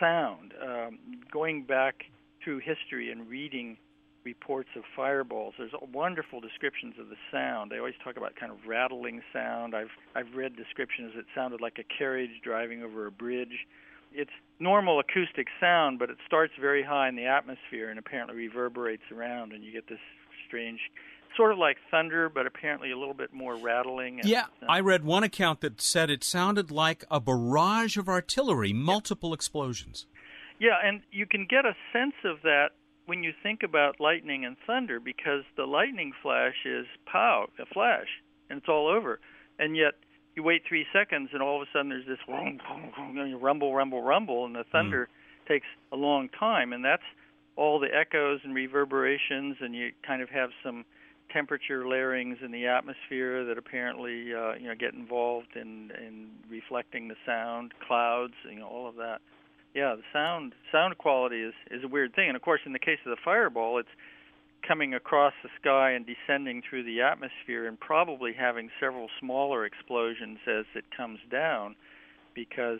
sound. 0.00 0.54
Um, 0.62 0.98
going 1.30 1.64
back 1.64 2.04
through 2.42 2.58
history 2.58 3.10
and 3.10 3.28
reading 3.28 3.76
reports 4.24 4.70
of 4.76 4.82
fireballs, 4.96 5.54
there's 5.58 5.72
wonderful 5.92 6.40
descriptions 6.40 6.94
of 6.98 7.08
the 7.08 7.16
sound. 7.30 7.70
They 7.70 7.78
always 7.78 7.94
talk 8.02 8.16
about 8.16 8.36
kind 8.36 8.50
of 8.50 8.58
rattling 8.66 9.22
sound. 9.32 9.74
I've 9.74 9.92
I've 10.14 10.34
read 10.34 10.56
descriptions 10.56 11.12
that 11.16 11.24
sounded 11.34 11.60
like 11.60 11.78
a 11.78 11.98
carriage 11.98 12.40
driving 12.42 12.82
over 12.82 13.06
a 13.06 13.12
bridge. 13.12 13.66
It's 14.12 14.30
normal 14.60 15.00
acoustic 15.00 15.48
sound, 15.60 15.98
but 15.98 16.08
it 16.08 16.18
starts 16.24 16.52
very 16.60 16.84
high 16.84 17.08
in 17.08 17.16
the 17.16 17.26
atmosphere 17.26 17.90
and 17.90 17.98
apparently 17.98 18.36
reverberates 18.36 19.02
around, 19.12 19.52
and 19.52 19.64
you 19.64 19.72
get 19.72 19.88
this 19.88 19.98
strange 20.46 20.78
sort 21.36 21.52
of 21.52 21.58
like 21.58 21.76
thunder, 21.90 22.28
but 22.28 22.46
apparently 22.46 22.90
a 22.90 22.98
little 22.98 23.14
bit 23.14 23.32
more 23.32 23.56
rattling. 23.56 24.20
And, 24.20 24.28
Yeah, 24.28 24.44
uh, 24.62 24.66
I 24.68 24.80
read 24.80 25.04
one 25.04 25.22
account 25.24 25.60
that 25.60 25.80
said 25.80 26.10
it 26.10 26.22
sounded 26.24 26.70
like 26.70 27.04
a 27.10 27.20
barrage 27.20 27.96
of 27.96 28.08
artillery, 28.08 28.72
multiple 28.72 29.32
explosions. 29.34 30.06
yeah, 30.60 30.76
and 30.82 31.02
you 31.10 31.26
can 31.26 31.46
get 31.48 31.64
a 31.66 31.74
sense 31.92 32.14
of 32.24 32.42
that 32.42 32.70
when 33.06 33.22
you 33.22 33.32
think 33.42 33.62
about 33.62 34.00
lightning 34.00 34.44
and 34.44 34.56
thunder, 34.66 34.98
because 35.00 35.42
the 35.56 35.66
lightning 35.66 36.12
flash 36.22 36.54
is 36.64 36.86
pow, 37.04 37.46
a 37.58 37.66
flash, 37.66 38.06
and 38.48 38.58
it's 38.58 38.68
all 38.68 38.88
over, 38.88 39.20
and 39.58 39.76
yet 39.76 39.94
you 40.36 40.42
wait 40.42 40.62
three 40.66 40.86
seconds, 40.92 41.30
and 41.32 41.42
all 41.42 41.60
of 41.60 41.68
a 41.68 41.70
sudden 41.72 41.90
there's 41.90 42.06
this 42.06 42.18
rumble, 43.38 43.74
rumble, 43.74 44.02
rumble, 44.02 44.44
and 44.46 44.54
the 44.54 44.64
thunder 44.72 45.08
takes 45.46 45.66
a 45.92 45.96
long 45.96 46.28
time, 46.30 46.72
and 46.72 46.84
that's 46.84 47.02
all 47.56 47.78
the 47.78 47.94
echoes 47.94 48.40
and 48.42 48.54
reverberations, 48.54 49.56
and 49.60 49.74
you 49.74 49.92
kind 50.06 50.22
of 50.22 50.28
have 50.30 50.50
some 50.64 50.84
temperature 51.32 51.86
layerings 51.86 52.38
in 52.44 52.52
the 52.52 52.66
atmosphere 52.66 53.44
that 53.44 53.58
apparently 53.58 54.34
uh, 54.34 54.54
you 54.54 54.68
know 54.68 54.74
get 54.78 54.94
involved 54.94 55.56
in 55.56 55.90
in 55.98 56.28
reflecting 56.48 57.08
the 57.08 57.16
sound, 57.26 57.72
clouds, 57.86 58.34
you 58.50 58.60
know, 58.60 58.66
all 58.66 58.88
of 58.88 58.96
that. 58.96 59.20
Yeah, 59.74 59.94
the 59.96 60.02
sound 60.12 60.54
sound 60.70 60.96
quality 60.98 61.42
is 61.42 61.54
is 61.70 61.84
a 61.84 61.88
weird 61.88 62.14
thing, 62.14 62.28
and 62.28 62.36
of 62.36 62.42
course, 62.42 62.60
in 62.64 62.72
the 62.72 62.78
case 62.78 62.98
of 63.04 63.10
the 63.10 63.22
fireball, 63.24 63.78
it's 63.78 63.88
coming 64.66 64.94
across 64.94 65.34
the 65.42 65.50
sky 65.60 65.90
and 65.90 66.06
descending 66.06 66.62
through 66.68 66.84
the 66.84 67.02
atmosphere, 67.02 67.66
and 67.66 67.78
probably 67.78 68.32
having 68.32 68.70
several 68.80 69.08
smaller 69.20 69.66
explosions 69.66 70.38
as 70.46 70.64
it 70.74 70.84
comes 70.96 71.18
down, 71.30 71.74
because 72.34 72.78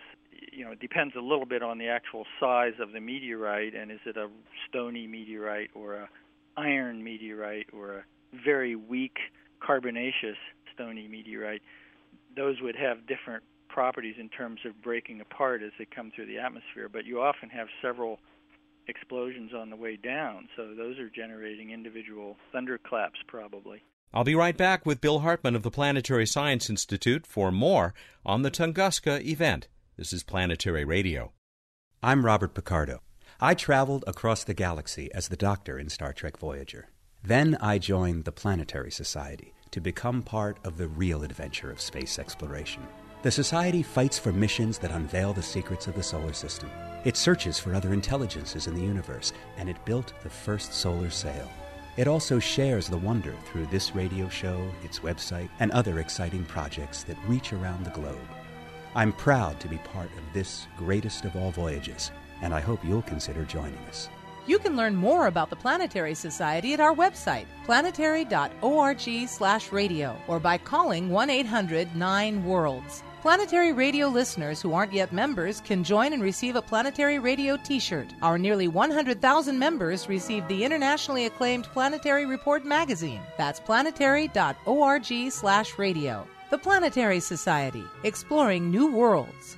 you 0.52 0.64
know 0.64 0.70
it 0.70 0.80
depends 0.80 1.14
a 1.16 1.20
little 1.20 1.46
bit 1.46 1.62
on 1.62 1.78
the 1.78 1.88
actual 1.88 2.24
size 2.38 2.74
of 2.80 2.92
the 2.92 3.00
meteorite, 3.00 3.74
and 3.74 3.90
is 3.90 4.00
it 4.06 4.16
a 4.16 4.28
stony 4.68 5.06
meteorite 5.06 5.70
or 5.74 5.94
a 5.94 6.08
iron 6.56 7.02
meteorite 7.02 7.66
or 7.72 7.98
a 7.98 8.04
very 8.44 8.76
weak 8.76 9.16
carbonaceous 9.64 10.36
stony 10.74 11.08
meteorite, 11.08 11.62
those 12.36 12.56
would 12.60 12.76
have 12.76 13.06
different 13.06 13.42
properties 13.68 14.16
in 14.18 14.28
terms 14.28 14.60
of 14.64 14.80
breaking 14.82 15.20
apart 15.20 15.62
as 15.62 15.72
they 15.78 15.84
come 15.84 16.12
through 16.14 16.26
the 16.26 16.38
atmosphere. 16.38 16.88
But 16.88 17.04
you 17.04 17.20
often 17.20 17.48
have 17.50 17.68
several 17.82 18.18
explosions 18.86 19.52
on 19.54 19.70
the 19.70 19.76
way 19.76 19.96
down, 19.96 20.48
so 20.56 20.74
those 20.74 20.98
are 20.98 21.08
generating 21.08 21.70
individual 21.70 22.36
thunderclaps 22.52 23.18
probably. 23.26 23.82
I'll 24.12 24.24
be 24.24 24.34
right 24.34 24.56
back 24.56 24.86
with 24.86 25.00
Bill 25.00 25.20
Hartmann 25.20 25.56
of 25.56 25.62
the 25.64 25.70
Planetary 25.70 26.26
Science 26.26 26.70
Institute 26.70 27.26
for 27.26 27.50
more 27.50 27.94
on 28.24 28.42
the 28.42 28.50
Tunguska 28.50 29.20
event. 29.24 29.66
This 29.96 30.12
is 30.12 30.22
Planetary 30.22 30.84
Radio. 30.84 31.32
I'm 32.02 32.24
Robert 32.24 32.54
Picardo. 32.54 33.00
I 33.40 33.54
traveled 33.54 34.04
across 34.06 34.44
the 34.44 34.54
galaxy 34.54 35.12
as 35.12 35.28
the 35.28 35.36
Doctor 35.36 35.78
in 35.78 35.88
Star 35.88 36.12
Trek 36.12 36.38
Voyager. 36.38 36.90
Then 37.26 37.56
I 37.58 37.78
joined 37.78 38.26
the 38.26 38.32
Planetary 38.32 38.90
Society 38.90 39.54
to 39.70 39.80
become 39.80 40.20
part 40.20 40.58
of 40.62 40.76
the 40.76 40.88
real 40.88 41.22
adventure 41.22 41.70
of 41.70 41.80
space 41.80 42.18
exploration. 42.18 42.86
The 43.22 43.30
Society 43.30 43.82
fights 43.82 44.18
for 44.18 44.30
missions 44.30 44.76
that 44.80 44.90
unveil 44.90 45.32
the 45.32 45.40
secrets 45.40 45.86
of 45.86 45.94
the 45.94 46.02
solar 46.02 46.34
system. 46.34 46.68
It 47.06 47.16
searches 47.16 47.58
for 47.58 47.74
other 47.74 47.94
intelligences 47.94 48.66
in 48.66 48.74
the 48.74 48.82
universe, 48.82 49.32
and 49.56 49.70
it 49.70 49.82
built 49.86 50.12
the 50.22 50.28
first 50.28 50.74
solar 50.74 51.08
sail. 51.08 51.50
It 51.96 52.08
also 52.08 52.38
shares 52.38 52.88
the 52.88 52.98
wonder 52.98 53.34
through 53.46 53.68
this 53.68 53.94
radio 53.94 54.28
show, 54.28 54.62
its 54.82 54.98
website, 54.98 55.48
and 55.60 55.70
other 55.70 56.00
exciting 56.00 56.44
projects 56.44 57.04
that 57.04 57.16
reach 57.26 57.54
around 57.54 57.86
the 57.86 57.90
globe. 57.92 58.28
I'm 58.94 59.14
proud 59.14 59.60
to 59.60 59.68
be 59.68 59.78
part 59.78 60.10
of 60.18 60.34
this 60.34 60.66
greatest 60.76 61.24
of 61.24 61.36
all 61.36 61.52
voyages, 61.52 62.10
and 62.42 62.52
I 62.52 62.60
hope 62.60 62.84
you'll 62.84 63.00
consider 63.00 63.44
joining 63.44 63.78
us. 63.88 64.10
You 64.46 64.58
can 64.58 64.76
learn 64.76 64.94
more 64.94 65.26
about 65.26 65.50
the 65.50 65.56
Planetary 65.56 66.14
Society 66.14 66.74
at 66.74 66.80
our 66.80 66.94
website, 66.94 67.46
planetary.org/radio, 67.64 70.16
or 70.28 70.38
by 70.38 70.58
calling 70.58 71.08
1-800-9-WORLDS. 71.08 73.02
Planetary 73.22 73.72
Radio 73.72 74.08
listeners 74.08 74.60
who 74.60 74.74
aren't 74.74 74.92
yet 74.92 75.10
members 75.10 75.62
can 75.62 75.82
join 75.82 76.12
and 76.12 76.22
receive 76.22 76.56
a 76.56 76.62
Planetary 76.62 77.18
Radio 77.18 77.56
t-shirt. 77.56 78.08
Our 78.20 78.36
nearly 78.36 78.68
100,000 78.68 79.58
members 79.58 80.10
receive 80.10 80.46
the 80.46 80.62
internationally 80.62 81.24
acclaimed 81.24 81.64
Planetary 81.64 82.26
Report 82.26 82.66
magazine. 82.66 83.22
That's 83.38 83.60
planetary.org/radio. 83.60 86.26
The 86.50 86.58
Planetary 86.58 87.20
Society, 87.20 87.84
exploring 88.02 88.70
new 88.70 88.92
worlds. 88.92 89.56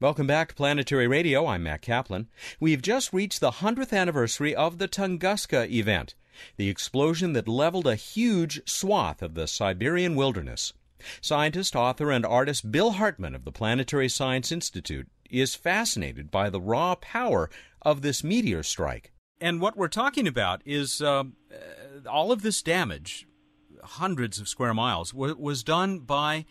Welcome 0.00 0.26
back 0.26 0.48
to 0.48 0.54
Planetary 0.54 1.06
Radio. 1.06 1.44
I'm 1.44 1.64
Matt 1.64 1.82
Kaplan. 1.82 2.28
We've 2.58 2.80
just 2.80 3.12
reached 3.12 3.38
the 3.40 3.50
100th 3.50 3.92
anniversary 3.92 4.56
of 4.56 4.78
the 4.78 4.88
Tunguska 4.88 5.70
event, 5.70 6.14
the 6.56 6.70
explosion 6.70 7.34
that 7.34 7.46
leveled 7.46 7.86
a 7.86 7.96
huge 7.96 8.62
swath 8.66 9.20
of 9.20 9.34
the 9.34 9.46
Siberian 9.46 10.16
wilderness. 10.16 10.72
Scientist, 11.20 11.76
author, 11.76 12.10
and 12.10 12.24
artist 12.24 12.72
Bill 12.72 12.92
Hartmann 12.92 13.34
of 13.34 13.44
the 13.44 13.52
Planetary 13.52 14.08
Science 14.08 14.50
Institute 14.50 15.06
is 15.28 15.54
fascinated 15.54 16.30
by 16.30 16.48
the 16.48 16.62
raw 16.62 16.94
power 16.94 17.50
of 17.82 18.00
this 18.00 18.24
meteor 18.24 18.62
strike. 18.62 19.12
And 19.38 19.60
what 19.60 19.76
we're 19.76 19.88
talking 19.88 20.26
about 20.26 20.62
is 20.64 21.02
uh, 21.02 21.24
uh, 21.24 22.08
all 22.08 22.32
of 22.32 22.40
this 22.40 22.62
damage, 22.62 23.28
hundreds 23.84 24.40
of 24.40 24.48
square 24.48 24.72
miles, 24.72 25.12
was 25.12 25.62
done 25.62 25.98
by 25.98 26.46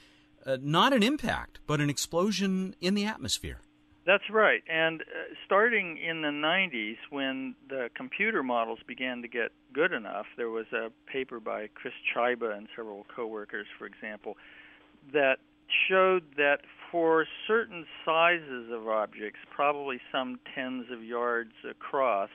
uh, 0.50 0.58
not 0.62 0.94
an 0.94 1.04
impact, 1.04 1.60
but 1.68 1.80
an 1.80 1.90
explosion 1.90 2.76
in 2.82 2.96
the 2.96 3.06
atmosphere. 3.06 3.60
That's 4.06 4.30
right. 4.32 4.64
And 4.68 5.02
uh, 5.02 5.06
starting 5.46 5.98
in 5.98 6.22
the 6.22 6.30
90s, 6.30 6.98
when 7.12 7.54
the 7.68 7.90
computer 7.96 8.42
models 8.42 8.80
began 8.88 9.22
to 9.22 9.28
get 9.28 9.52
good 9.72 9.94
enough, 9.94 10.26
there 10.36 10.50
was 10.50 10.66
a 10.74 10.90
paper 11.12 11.40
by 11.40 11.68
Chris 11.76 11.94
Chyba 12.16 12.58
and 12.58 12.68
several 12.76 13.06
coworkers, 13.16 13.68
for 13.78 13.86
example, 13.86 14.36
that 15.14 15.38
showed 15.88 16.24
that 16.38 16.62
for 16.92 17.28
certain 17.48 17.86
sizes 18.04 18.72
of 18.72 18.88
objects, 18.88 19.40
probably 19.54 20.00
some 20.12 20.40
tens 20.56 20.86
of 20.92 21.04
yards 21.04 21.54
across, 21.70 22.30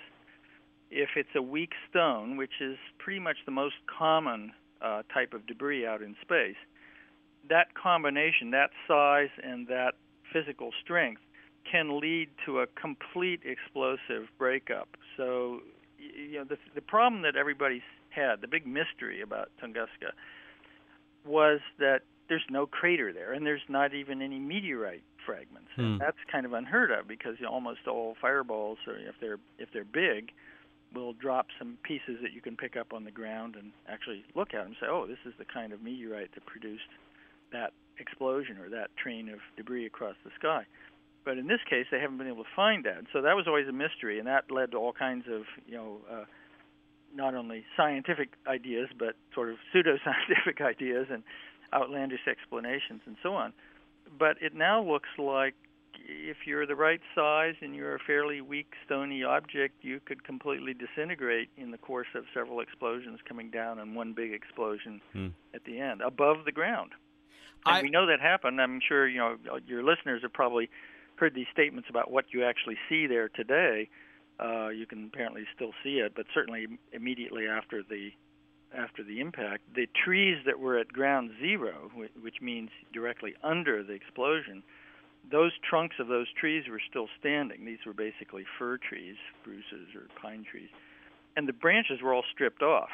if 0.91 1.11
it's 1.17 1.35
a 1.35 1.43
weak 1.43 1.73
stone, 1.91 2.37
which 2.37 2.61
is 2.61 2.77
pretty 2.99 3.19
much 3.19 3.39
the 3.47 3.53
most 3.53 3.75
common 3.87 4.53
uh, 4.81 5.03
type 5.13 5.35
of 5.35 5.47
debris 5.47 5.85
out 5.85 6.03
in 6.03 6.15
space, 6.23 6.57
that 7.49 7.75
combination, 7.75 8.51
that 8.51 8.71
size 8.89 9.31
and 9.43 9.67
that 9.69 9.95
physical 10.33 10.71
strength, 10.83 11.21
can 11.71 11.99
lead 11.99 12.29
to 12.45 12.61
a 12.61 12.67
complete 12.67 13.41
explosive 13.45 14.29
breakup. 14.39 14.89
So, 15.17 15.61
you 15.99 16.39
know, 16.39 16.45
the, 16.45 16.59
the 16.75 16.83
problem 16.83 17.23
that 17.23 17.37
everybody's 17.37 17.83
had, 18.11 18.41
the 18.41 18.49
big 18.49 18.67
mystery 18.67 19.23
about 19.23 19.51
Tunguska, 19.63 20.13
was 21.25 21.61
that 21.79 22.01
there's 22.29 22.45
no 22.51 22.67
crater 22.67 23.13
there, 23.13 23.33
and 23.33 23.47
there's 23.47 23.63
not 23.69 23.95
even 23.95 24.23
any 24.23 24.39
meteorite 24.39 25.03
fragments. 25.25 25.69
Hmm. 25.77 25.83
And 25.83 26.01
that's 26.01 26.19
kind 26.31 26.47
of 26.47 26.53
unheard 26.53 26.91
of 26.91 27.09
because 27.09 27.37
you 27.39 27.47
know, 27.47 27.53
almost 27.53 27.87
all 27.89 28.17
fireballs, 28.21 28.79
or 28.87 28.97
if 28.97 29.15
they're 29.21 29.39
if 29.59 29.69
they're 29.73 29.85
big, 29.85 30.33
will 30.95 31.13
drop 31.13 31.47
some 31.59 31.79
pieces 31.83 32.19
that 32.23 32.33
you 32.33 32.41
can 32.41 32.57
pick 32.57 32.77
up 32.77 32.93
on 32.93 33.05
the 33.05 33.11
ground 33.11 33.57
and 33.57 33.73
actually 33.89 34.25
look 34.35 34.55
at 34.55 34.59
them 34.59 34.69
and 34.69 34.77
say, 34.81 34.87
oh, 34.89 35.07
this 35.07 35.19
is 35.27 35.33
the 35.39 35.45
kind 35.45 35.73
of 35.73 35.83
meteorite 35.83 36.35
that 36.35 36.47
produced 36.47 36.89
that 37.53 37.73
explosion 37.99 38.59
or 38.59 38.69
that 38.71 38.91
train 38.97 39.29
of 39.29 39.39
debris 39.57 39.87
across 39.87 40.17
the 40.25 40.31
sky. 40.39 40.67
But 41.25 41.39
in 41.39 41.47
this 41.47 41.61
case, 41.69 41.87
they 41.91 42.01
haven't 42.01 42.19
been 42.19 42.27
able 42.27 42.45
to 42.45 42.51
find 42.55 42.85
that. 42.85 43.05
So 43.13 43.23
that 43.23 43.35
was 43.35 43.47
always 43.47 43.67
a 43.67 43.73
mystery, 43.73 44.19
and 44.19 44.27
that 44.29 44.51
led 44.51 44.73
to 44.73 44.77
all 44.77 44.93
kinds 44.93 45.25
of, 45.31 45.43
you 45.67 45.75
know, 45.75 46.01
uh, 46.11 46.25
not 47.15 47.35
only 47.35 47.65
scientific 47.77 48.31
ideas, 48.47 48.89
but 48.99 49.15
sort 49.35 49.49
of 49.49 49.57
pseudoscientific 49.73 50.61
ideas 50.61 51.07
and 51.11 51.23
outlandish 51.73 52.27
explanations 52.29 53.01
and 53.07 53.17
so 53.23 53.35
on. 53.35 53.53
But 54.19 54.37
it 54.43 54.55
now 54.55 54.83
looks 54.83 55.09
like 55.19 55.55
if 56.07 56.39
you're 56.47 56.67
the 56.67 56.75
right 56.75 57.01
size 57.15 57.55
and 57.63 57.75
you're 57.75 57.95
a 57.95 57.99
fairly 58.01 58.41
weak, 58.41 58.73
stony 58.85 59.23
object, 59.23 59.77
you 59.83 60.01
could 60.05 60.25
completely 60.25 60.75
disintegrate 60.75 61.49
in 61.57 61.71
the 61.71 61.79
course 61.79 62.09
of 62.15 62.25
several 62.35 62.61
explosions 62.61 63.21
coming 63.27 63.51
down 63.51 63.79
and 63.79 63.95
one 63.95 64.13
big 64.13 64.33
explosion 64.33 65.01
Hmm. 65.13 65.29
at 65.55 65.65
the 65.65 65.79
end 65.81 66.03
above 66.03 66.45
the 66.45 66.53
ground. 66.53 66.93
And 67.67 67.77
I- 67.77 67.83
we 67.83 67.91
know 67.91 68.07
that 68.07 68.21
happened. 68.21 68.61
I'm 68.61 68.81
sure 68.81 69.07
you 69.07 69.19
know 69.19 69.39
your 69.67 69.83
listeners 69.83 70.23
have 70.23 70.33
probably 70.33 70.71
heard 71.17 71.35
these 71.35 71.49
statements 71.53 71.89
about 71.89 72.11
what 72.11 72.33
you 72.33 72.45
actually 72.45 72.79
see 72.89 73.07
there 73.07 73.29
today. 73.29 73.89
Uh, 74.41 74.69
you 74.69 74.85
can 74.85 75.05
apparently 75.13 75.47
still 75.55 75.73
see 75.83 76.01
it, 76.01 76.15
but 76.15 76.27
certainly 76.35 76.67
immediately 76.93 77.47
after 77.47 77.83
the 77.83 78.13
after 78.77 79.05
the 79.05 79.21
impact, 79.21 79.63
the 79.75 79.87
trees 79.87 80.45
that 80.45 80.59
were 80.59 80.77
at 80.77 80.93
ground 80.93 81.31
zero, 81.39 81.93
which 82.21 82.41
means 82.41 82.71
directly 82.93 83.37
under 83.45 83.85
the 83.85 83.93
explosion, 83.93 84.65
those 85.31 85.53
trunks 85.59 86.01
of 86.01 86.09
those 86.09 86.27
trees 86.33 86.67
were 86.69 86.81
still 86.81 87.09
standing. 87.21 87.65
These 87.65 87.87
were 87.87 87.93
basically 87.93 88.45
fir 88.59 88.79
trees, 88.79 89.15
spruces 89.41 89.95
or 89.95 90.09
pine 90.21 90.43
trees, 90.43 90.71
and 91.37 91.47
the 91.47 91.53
branches 91.53 92.03
were 92.03 92.13
all 92.13 92.25
stripped 92.33 92.63
off, 92.63 92.91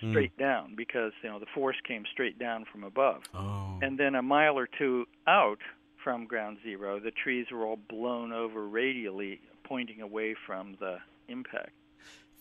Hmm. 0.00 0.10
straight 0.10 0.36
down, 0.36 0.74
because 0.74 1.12
you 1.22 1.28
know 1.28 1.38
the 1.38 1.46
force 1.54 1.76
came 1.86 2.04
straight 2.12 2.38
down 2.38 2.64
from 2.70 2.84
above. 2.84 3.22
Oh. 3.34 3.78
And 3.82 3.98
then 3.98 4.14
a 4.14 4.22
mile 4.22 4.58
or 4.58 4.68
two 4.78 5.06
out 5.26 5.58
from 6.02 6.26
ground 6.26 6.58
zero, 6.62 7.00
the 7.00 7.10
trees 7.10 7.46
were 7.50 7.64
all 7.64 7.78
blown 7.88 8.32
over 8.32 8.66
radially, 8.68 9.40
pointing 9.62 10.00
away 10.02 10.34
from 10.46 10.76
the 10.80 10.98
impact. 11.28 11.70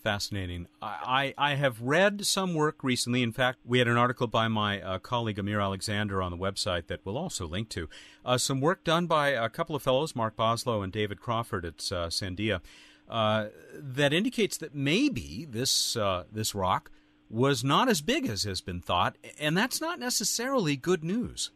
Fascinating. 0.03 0.67
I, 0.81 1.33
I, 1.37 1.51
I 1.51 1.55
have 1.55 1.81
read 1.81 2.25
some 2.25 2.55
work 2.55 2.83
recently. 2.83 3.23
In 3.23 3.31
fact, 3.31 3.59
we 3.63 3.79
had 3.79 3.87
an 3.87 3.95
article 3.95 4.27
by 4.27 4.49
my 4.49 4.81
uh, 4.81 4.99
colleague 4.99 5.39
Amir 5.39 5.61
Alexander 5.61 6.21
on 6.21 6.29
the 6.29 6.37
website 6.37 6.87
that 6.87 6.99
we'll 7.05 7.17
also 7.17 7.47
link 7.47 7.69
to. 7.69 7.87
Uh, 8.25 8.37
some 8.37 8.59
work 8.59 8.83
done 8.83 9.07
by 9.07 9.29
a 9.29 9.47
couple 9.47 9.77
of 9.77 9.81
fellows, 9.81 10.13
Mark 10.13 10.35
Boslough 10.35 10.83
and 10.83 10.91
David 10.91 11.21
Crawford 11.21 11.63
at 11.63 11.75
uh, 11.89 12.09
Sandia, 12.09 12.59
uh, 13.07 13.45
that 13.73 14.11
indicates 14.11 14.57
that 14.57 14.75
maybe 14.75 15.47
this 15.49 15.95
uh, 15.95 16.23
this 16.29 16.53
rock 16.53 16.91
was 17.33 17.63
not 17.63 17.89
as 17.89 18.01
big 18.01 18.27
as 18.27 18.43
has 18.43 18.61
been 18.61 18.79
thought, 18.79 19.15
and 19.39 19.57
that's 19.57 19.81
not 19.81 19.99
necessarily 19.99 20.75
good 20.75 21.03
news. 21.03 21.49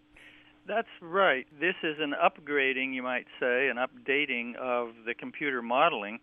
That's 0.68 0.88
right. 1.02 1.46
This 1.60 1.76
is 1.84 1.98
an 2.00 2.14
upgrading, 2.14 2.94
you 2.94 3.04
might 3.04 3.28
say, 3.40 3.70
an 3.70 3.78
updating 3.78 4.56
of 4.56 4.90
the 5.06 5.14
computer 5.14 5.62
modeling. 5.62 6.20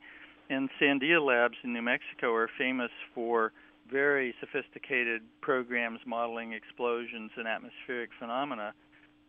And 0.51 0.69
Sandia 0.81 1.25
Labs 1.25 1.57
in 1.63 1.73
New 1.73 1.81
Mexico 1.81 2.35
are 2.35 2.51
famous 2.59 2.91
for 3.15 3.53
very 3.91 4.35
sophisticated 4.41 5.23
programs 5.41 6.01
modeling 6.05 6.53
explosions 6.53 7.31
and 7.37 7.47
atmospheric 7.47 8.11
phenomena. 8.19 8.75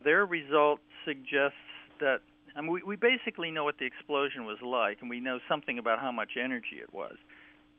Their 0.03 0.25
result 0.25 0.79
suggests 1.05 1.55
that 1.99 2.19
I 2.55 2.61
mean, 2.61 2.71
we, 2.71 2.83
we 2.83 2.95
basically 2.95 3.51
know 3.51 3.63
what 3.63 3.77
the 3.77 3.85
explosion 3.85 4.45
was 4.45 4.57
like, 4.61 4.97
and 5.01 5.09
we 5.09 5.19
know 5.19 5.39
something 5.47 5.77
about 5.77 5.99
how 5.99 6.11
much 6.11 6.31
energy 6.41 6.77
it 6.81 6.93
was. 6.93 7.15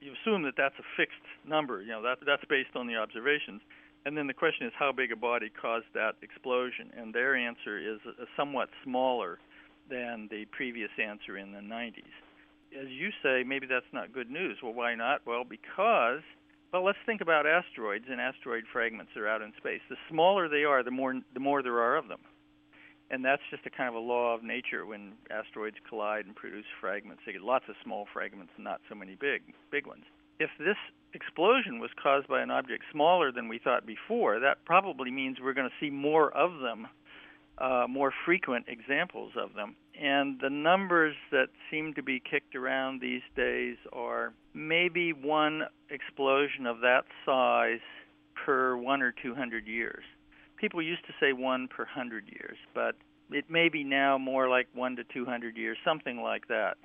You 0.07 0.14
assume 0.23 0.45
that 0.45 0.55
that's 0.57 0.79
a 0.79 0.87
fixed 0.97 1.27
number, 1.45 1.83
you 1.83 1.90
know, 1.90 2.01
that, 2.03 2.19
that's 2.25 2.45
based 2.49 2.77
on 2.77 2.87
the 2.87 2.95
observations. 2.95 3.61
And 4.05 4.16
then 4.16 4.29
the 4.29 4.38
question 4.38 4.69
is 4.69 4.73
how 4.79 4.92
big 4.92 5.11
a 5.11 5.16
body 5.16 5.51
caused 5.51 5.87
that 5.95 6.14
explosion? 6.23 6.92
And 6.97 7.12
their 7.12 7.35
answer 7.35 7.77
is 7.77 7.99
uh, 8.07 8.25
somewhat 8.37 8.69
smaller 8.85 9.40
than 9.90 10.29
the 10.31 10.45
previous 10.53 10.90
answer 11.03 11.37
in 11.37 11.51
the 11.51 11.59
90s. 11.59 12.14
As 12.71 12.87
you 12.88 13.11
say, 13.21 13.42
maybe 13.42 13.66
that's 13.66 13.90
not 13.92 14.12
good 14.12 14.31
news. 14.31 14.59
Well, 14.62 14.75
why 14.75 14.95
not? 14.95 15.23
Well, 15.27 15.42
because 15.42 16.23
well, 16.73 16.85
let's 16.85 16.99
think 17.05 17.21
about 17.21 17.45
asteroids 17.45 18.05
and 18.09 18.21
asteroid 18.21 18.62
fragments 18.73 19.11
are 19.16 19.27
out 19.27 19.42
in 19.42 19.53
space. 19.57 19.81
The 19.90 19.97
smaller 20.09 20.49
they 20.49 20.62
are, 20.62 20.85
the 20.85 20.90
more 20.92 21.14
the 21.35 21.40
more 21.40 21.64
there 21.64 21.81
are 21.81 21.97
of 21.97 22.07
them. 22.07 22.21
And 23.09 23.25
that's 23.25 23.42
just 23.51 23.64
a 23.66 23.71
kind 23.71 23.88
of 23.88 23.95
a 23.95 24.05
law 24.05 24.35
of 24.35 24.42
nature 24.42 24.85
when 24.85 25.12
asteroids 25.31 25.77
collide 25.88 26.27
and 26.27 26.35
produce 26.35 26.64
fragments. 26.81 27.23
They 27.25 27.33
get 27.33 27.42
lots 27.42 27.64
of 27.69 27.77
small 27.85 28.07
fragments 28.12 28.53
and 28.57 28.64
not 28.64 28.81
so 28.88 28.95
many 28.97 29.14
big 29.14 29.42
big 29.71 29.87
ones. 29.87 30.05
If 30.40 30.51
this 30.59 30.77
explosion 31.14 31.79
was 31.79 31.90
caused 32.03 32.27
by 32.29 32.42
an 32.42 32.51
object 32.51 32.83
smaller 32.92 33.31
than 33.33 33.49
we 33.49 33.59
thought 33.59 33.87
before, 33.87 34.40
that 34.40 34.64
probably 34.64 35.11
means 35.11 35.38
we're 35.40 35.55
going 35.55 35.71
to 35.71 35.75
see 35.81 35.88
more 35.88 36.31
of 36.37 36.61
them, 36.61 36.88
uh, 37.59 37.87
more 37.88 38.12
frequent 38.25 38.66
examples 38.69 39.33
of 39.38 39.55
them. 39.55 39.77
And 39.99 40.38
the 40.40 40.51
numbers 40.51 41.14
that 41.31 41.49
seem 41.71 41.95
to 41.95 42.03
be 42.03 42.21
kicked 42.21 42.55
around 42.55 43.01
these 43.01 43.23
days 43.35 43.77
are 43.92 44.35
maybe 44.53 45.12
one 45.12 45.62
explosion 45.90 46.66
of 46.66 46.81
that 46.81 47.05
size 47.25 47.81
per 48.45 48.77
one 48.77 49.01
or 49.01 49.14
two 49.23 49.35
hundred 49.35 49.66
years. 49.66 50.05
People 50.57 50.83
used 50.83 51.07
to 51.07 51.12
say 51.21 51.33
one 51.33 51.69
per 51.69 51.85
hundred 51.85 52.29
years, 52.29 52.57
but 52.75 52.97
it 53.31 53.51
may 53.51 53.69
be 53.69 53.85
now 53.85 54.19
more 54.19 54.49
like 54.49 54.69
one 54.75 54.97
to 54.97 55.05
two 55.05 55.25
hundred 55.25 55.57
years, 55.57 55.77
something 55.85 56.21
like 56.23 56.49
that. 56.49 56.77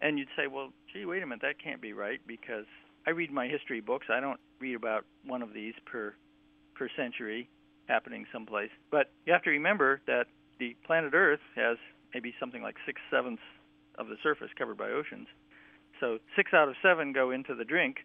And 0.00 0.18
you'd 0.18 0.28
say, 0.36 0.46
well, 0.46 0.70
gee, 0.92 1.04
wait 1.04 1.22
a 1.22 1.26
minute, 1.26 1.42
that 1.42 1.62
can't 1.62 1.80
be 1.80 1.92
right 1.92 2.20
because 2.26 2.66
I 3.06 3.10
read 3.10 3.30
my 3.30 3.46
history 3.46 3.80
books. 3.80 4.06
I 4.10 4.20
don't 4.20 4.40
read 4.60 4.74
about 4.74 5.04
one 5.26 5.42
of 5.42 5.52
these 5.52 5.74
per 5.86 6.14
per 6.74 6.88
century 6.96 7.48
happening 7.86 8.26
someplace. 8.32 8.70
But 8.90 9.10
you 9.26 9.32
have 9.32 9.42
to 9.42 9.50
remember 9.50 10.00
that 10.06 10.26
the 10.58 10.76
planet 10.86 11.14
Earth 11.14 11.40
has 11.54 11.76
maybe 12.12 12.34
something 12.40 12.62
like 12.62 12.76
six 12.86 13.00
sevenths 13.10 13.42
of 13.98 14.08
the 14.08 14.16
surface 14.22 14.50
covered 14.58 14.78
by 14.78 14.88
oceans. 14.90 15.28
So 16.00 16.18
six 16.36 16.52
out 16.52 16.68
of 16.68 16.74
seven 16.82 17.12
go 17.12 17.30
into 17.30 17.54
the 17.54 17.64
drink, 17.64 17.98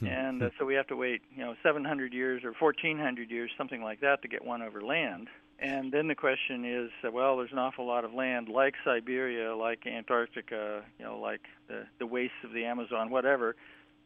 and 0.00 0.42
uh, 0.42 0.50
so 0.58 0.64
we 0.64 0.74
have 0.74 0.86
to 0.88 0.96
wait, 0.96 1.22
you 1.34 1.44
know, 1.44 1.54
700 1.62 2.12
years 2.12 2.42
or 2.44 2.52
1400 2.58 3.30
years, 3.30 3.50
something 3.56 3.82
like 3.82 4.00
that, 4.00 4.22
to 4.22 4.28
get 4.28 4.44
one 4.44 4.62
over 4.62 4.80
land. 4.80 5.28
And 5.58 5.90
then 5.90 6.08
the 6.08 6.14
question 6.14 6.64
is, 6.64 6.90
uh, 7.02 7.10
well, 7.10 7.38
there's 7.38 7.52
an 7.52 7.58
awful 7.58 7.86
lot 7.86 8.04
of 8.04 8.12
land, 8.12 8.48
like 8.48 8.74
Siberia, 8.84 9.56
like 9.56 9.86
Antarctica, 9.86 10.82
you 10.98 11.04
know, 11.04 11.18
like 11.18 11.40
the 11.68 11.86
the 11.98 12.06
wastes 12.06 12.36
of 12.44 12.52
the 12.52 12.64
Amazon, 12.64 13.10
whatever, 13.10 13.56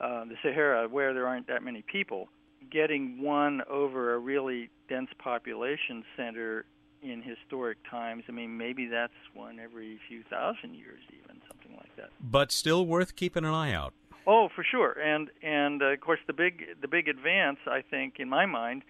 uh, 0.01 0.25
the 0.25 0.37
Sahara, 0.43 0.89
where 0.89 1.13
there 1.13 1.27
aren't 1.27 1.49
that 1.49 1.63
many 1.63 1.83
people. 1.83 2.29
Getting 2.71 3.21
one 3.21 3.63
over 3.69 4.15
a 4.15 4.19
really 4.19 4.71
dense 4.89 5.11
population 5.19 6.05
center 6.17 6.67
in 7.03 7.23
historic 7.23 7.79
times, 7.91 8.25
I 8.29 8.33
mean, 8.33 8.57
maybe 8.57 8.87
that's 8.87 9.13
one 9.35 9.59
every 9.59 9.99
few 10.07 10.23
thousand 10.25 10.75
years, 10.75 11.01
even 11.09 11.41
something 11.49 11.73
like 11.77 11.95
that. 11.97 12.11
But 12.21 12.53
still 12.53 12.87
worth 12.87 13.17
keeping 13.17 13.45
an 13.45 13.55
eye 13.55 13.73
out. 13.73 13.95
Oh, 14.27 14.49
for 14.55 14.65
sure, 14.69 14.93
and 14.93 15.31
and 15.43 15.83
uh, 15.83 15.87
of 15.87 16.01
course 16.01 16.21
the 16.27 16.33
big 16.33 16.63
the 16.81 16.89
big 16.89 17.09
advance 17.09 17.59
I 17.67 17.83
think 17.83 18.15
in 18.19 18.29
my 18.29 18.47
mind, 18.47 18.83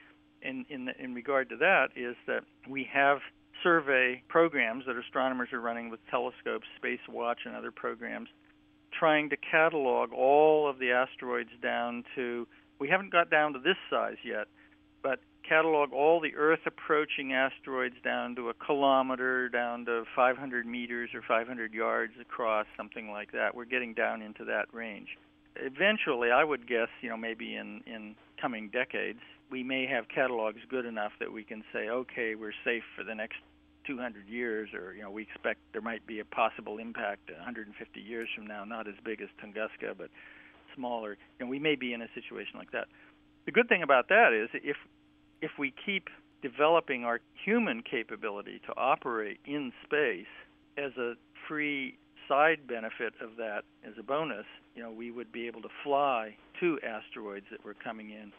in 0.43 0.65
in 0.69 0.89
in 0.99 1.15
regard 1.15 1.49
to 1.51 1.57
that 1.57 1.89
is 1.97 2.17
that 2.27 2.43
we 2.69 2.89
have 2.93 3.19
survey 3.63 4.23
programs 4.29 4.85
that 4.87 4.97
astronomers 4.97 5.53
are 5.53 5.61
running 5.61 5.91
with 5.91 6.01
telescopes, 6.11 6.67
Space 6.77 7.01
Watch, 7.09 7.41
and 7.45 7.55
other 7.55 7.71
programs, 7.71 8.29
trying 8.99 9.31
to 9.31 9.37
catalog 9.37 10.13
all 10.13 10.69
of 10.69 10.79
the 10.79 10.91
asteroids 10.93 11.51
down 11.63 12.05
to. 12.17 12.47
We 12.79 12.89
haven't 12.89 13.13
got 13.13 13.31
down 13.31 13.53
to 13.53 13.59
this 13.59 13.77
size 13.91 14.17
yet, 14.25 14.47
but 15.03 15.21
catalog 15.49 15.93
all 15.93 16.21
the 16.21 16.35
Earth 16.37 16.61
approaching 16.67 17.33
asteroids 17.33 17.97
down 18.05 18.35
to 18.37 18.49
a 18.51 18.55
kilometer, 18.55 19.49
down 19.49 19.85
to 19.87 20.05
500 20.15 20.67
meters 20.67 21.11
or 21.15 21.23
500 21.27 21.73
yards 21.73 22.13
across, 22.21 22.67
something 22.77 23.11
like 23.11 23.33
that. 23.33 23.55
We're 23.55 23.65
getting 23.65 23.95
down 23.95 24.23
into 24.23 24.45
that 24.45 24.67
range. 24.73 25.09
Eventually, 25.57 26.31
I 26.31 26.45
would 26.45 26.69
guess, 26.69 26.89
you 27.01 27.09
know, 27.09 27.17
maybe 27.17 27.57
in, 27.57 27.83
in 27.87 28.15
coming 28.41 28.71
decades, 28.71 29.21
we 29.51 29.63
may 29.63 29.87
have 29.87 30.05
catalogs 30.09 30.61
good 30.69 30.87
enough 30.87 31.13
that 31.19 31.33
we 31.33 31.43
can 31.43 31.65
say, 31.73 31.89
okay, 31.89 32.35
we're 32.35 32.55
safe 32.65 32.85
for 32.97 33.05
the 33.05 33.15
next 33.15 33.39
200 33.87 34.29
years, 34.29 34.69
or 34.75 34.95
you 34.95 35.03
know, 35.03 35.11
we 35.11 35.23
expect 35.23 35.59
there 35.73 35.83
might 35.83 36.07
be 36.07 36.21
a 36.21 36.25
possible 36.25 36.79
impact 36.79 37.31
150 37.31 38.01
years 38.01 38.29
from 38.35 38.47
now, 38.47 38.65
not 38.65 38.87
as 38.87 38.95
big 39.05 39.21
as 39.21 39.29
Tunguska, 39.43 39.97
but 39.97 40.11
smaller. 40.75 41.17
And 41.41 41.49
we 41.49 41.59
may 41.59 41.75
be 41.75 41.93
in 41.93 42.03
a 42.03 42.09
situation 42.15 42.55
like 42.59 42.71
that. 42.73 42.87
The 43.47 43.53
good 43.53 43.69
thing 43.69 43.83
about 43.83 44.09
that 44.09 44.33
is 44.33 44.49
if 44.63 44.77
if 45.43 45.53
we 45.59 45.73
keep 45.85 46.09
developing 46.43 47.05
our 47.05 47.21
human 47.45 47.83
capability 47.83 48.61
to 48.67 48.73
operate 48.77 49.39
in 49.45 49.73
space 49.85 50.27
as 50.79 50.93
a 50.97 51.15
free 51.49 51.99
side 52.29 52.67
benefit 52.67 53.13
of 53.21 53.37
that 53.37 53.63
as 53.85 53.95
a 53.99 54.03
bonus, 54.03 54.47
you 54.75 54.83
know, 54.83 54.91
we 54.91 55.11
would 55.11 55.33
be 55.33 55.47
able 55.47 55.61
to 55.63 55.69
fly 55.83 56.37
to 56.61 56.79
asteroids 56.87 57.47
that 57.51 57.65
were 57.65 57.75
coming 57.75 58.11
in 58.11 58.33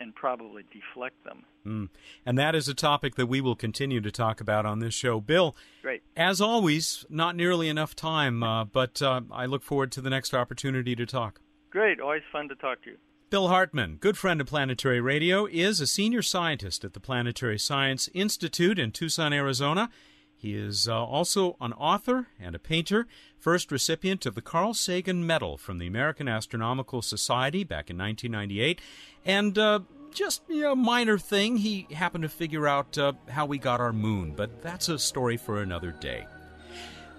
and 0.00 0.14
probably 0.14 0.62
deflect 0.72 1.22
them. 1.24 1.44
Mm. 1.64 1.88
And 2.26 2.38
that 2.38 2.54
is 2.54 2.68
a 2.68 2.74
topic 2.74 3.14
that 3.14 3.26
we 3.26 3.40
will 3.40 3.56
continue 3.56 4.00
to 4.02 4.10
talk 4.10 4.40
about 4.40 4.66
on 4.66 4.80
this 4.80 4.92
show. 4.92 5.20
Bill, 5.20 5.56
great. 5.80 6.02
As 6.16 6.40
always, 6.40 7.06
not 7.08 7.34
nearly 7.34 7.68
enough 7.68 7.96
time, 7.96 8.42
uh, 8.42 8.64
but 8.64 9.00
uh, 9.00 9.22
I 9.32 9.46
look 9.46 9.62
forward 9.62 9.92
to 9.92 10.00
the 10.00 10.10
next 10.10 10.34
opportunity 10.34 10.94
to 10.96 11.06
talk. 11.06 11.40
Great. 11.70 12.00
Always 12.00 12.22
fun 12.30 12.48
to 12.48 12.54
talk 12.56 12.82
to 12.82 12.90
you. 12.90 12.96
Bill 13.28 13.48
Hartmann, 13.48 13.96
good 13.96 14.16
friend 14.16 14.40
of 14.40 14.46
Planetary 14.46 15.00
Radio, 15.00 15.46
is 15.46 15.80
a 15.80 15.86
senior 15.88 16.22
scientist 16.22 16.84
at 16.84 16.92
the 16.92 17.00
Planetary 17.00 17.58
Science 17.58 18.08
Institute 18.14 18.78
in 18.78 18.92
Tucson, 18.92 19.32
Arizona. 19.32 19.90
He 20.36 20.54
is 20.54 20.86
uh, 20.86 21.04
also 21.04 21.56
an 21.60 21.72
author 21.72 22.28
and 22.38 22.54
a 22.54 22.60
painter, 22.60 23.08
first 23.36 23.72
recipient 23.72 24.26
of 24.26 24.36
the 24.36 24.42
Carl 24.42 24.74
Sagan 24.74 25.26
Medal 25.26 25.56
from 25.58 25.78
the 25.78 25.88
American 25.88 26.28
Astronomical 26.28 27.02
Society 27.02 27.64
back 27.64 27.90
in 27.90 27.98
1998, 27.98 28.80
and 29.24 29.58
uh, 29.58 29.80
just 30.12 30.42
you 30.48 30.62
know, 30.62 30.72
a 30.72 30.76
minor 30.76 31.18
thing, 31.18 31.56
he 31.56 31.88
happened 31.90 32.22
to 32.22 32.28
figure 32.28 32.68
out 32.68 32.96
uh, 32.96 33.12
how 33.28 33.44
we 33.44 33.58
got 33.58 33.80
our 33.80 33.92
moon, 33.92 34.34
but 34.36 34.62
that's 34.62 34.88
a 34.88 35.00
story 35.00 35.36
for 35.36 35.62
another 35.62 35.90
day. 35.90 36.24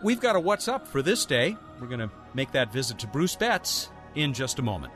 We've 0.02 0.22
got 0.22 0.38
a 0.38 0.40
What's 0.40 0.70
Up 0.70 0.88
for 0.88 1.02
this 1.02 1.26
day. 1.26 1.58
We're 1.82 1.88
going 1.88 2.00
to 2.00 2.12
make 2.34 2.54
that 2.54 2.72
visit 2.72 2.98
to 3.00 3.08
Bruce 3.08 3.36
Betts 3.36 3.90
in 4.16 4.34
just 4.34 4.58
a 4.58 4.62
moment. 4.62 4.94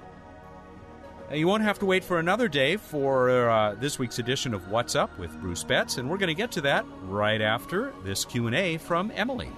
You 1.33 1.47
won't 1.47 1.63
have 1.63 1.79
to 1.79 1.85
wait 1.85 2.03
for 2.03 2.19
another 2.19 2.49
day 2.49 2.75
for 2.75 3.29
uh, 3.29 3.75
this 3.75 3.97
week's 3.97 4.19
edition 4.19 4.53
of 4.53 4.69
What's 4.69 4.95
Up 4.95 5.17
with 5.17 5.31
Bruce 5.39 5.63
Betts, 5.63 5.97
and 5.97 6.09
we're 6.09 6.17
going 6.17 6.27
to 6.27 6.33
get 6.33 6.51
to 6.53 6.61
that 6.61 6.83
right 7.03 7.39
after 7.39 7.93
this 8.03 8.25
Q&A 8.25 8.77
from 8.77 9.13
Emily. 9.15 9.49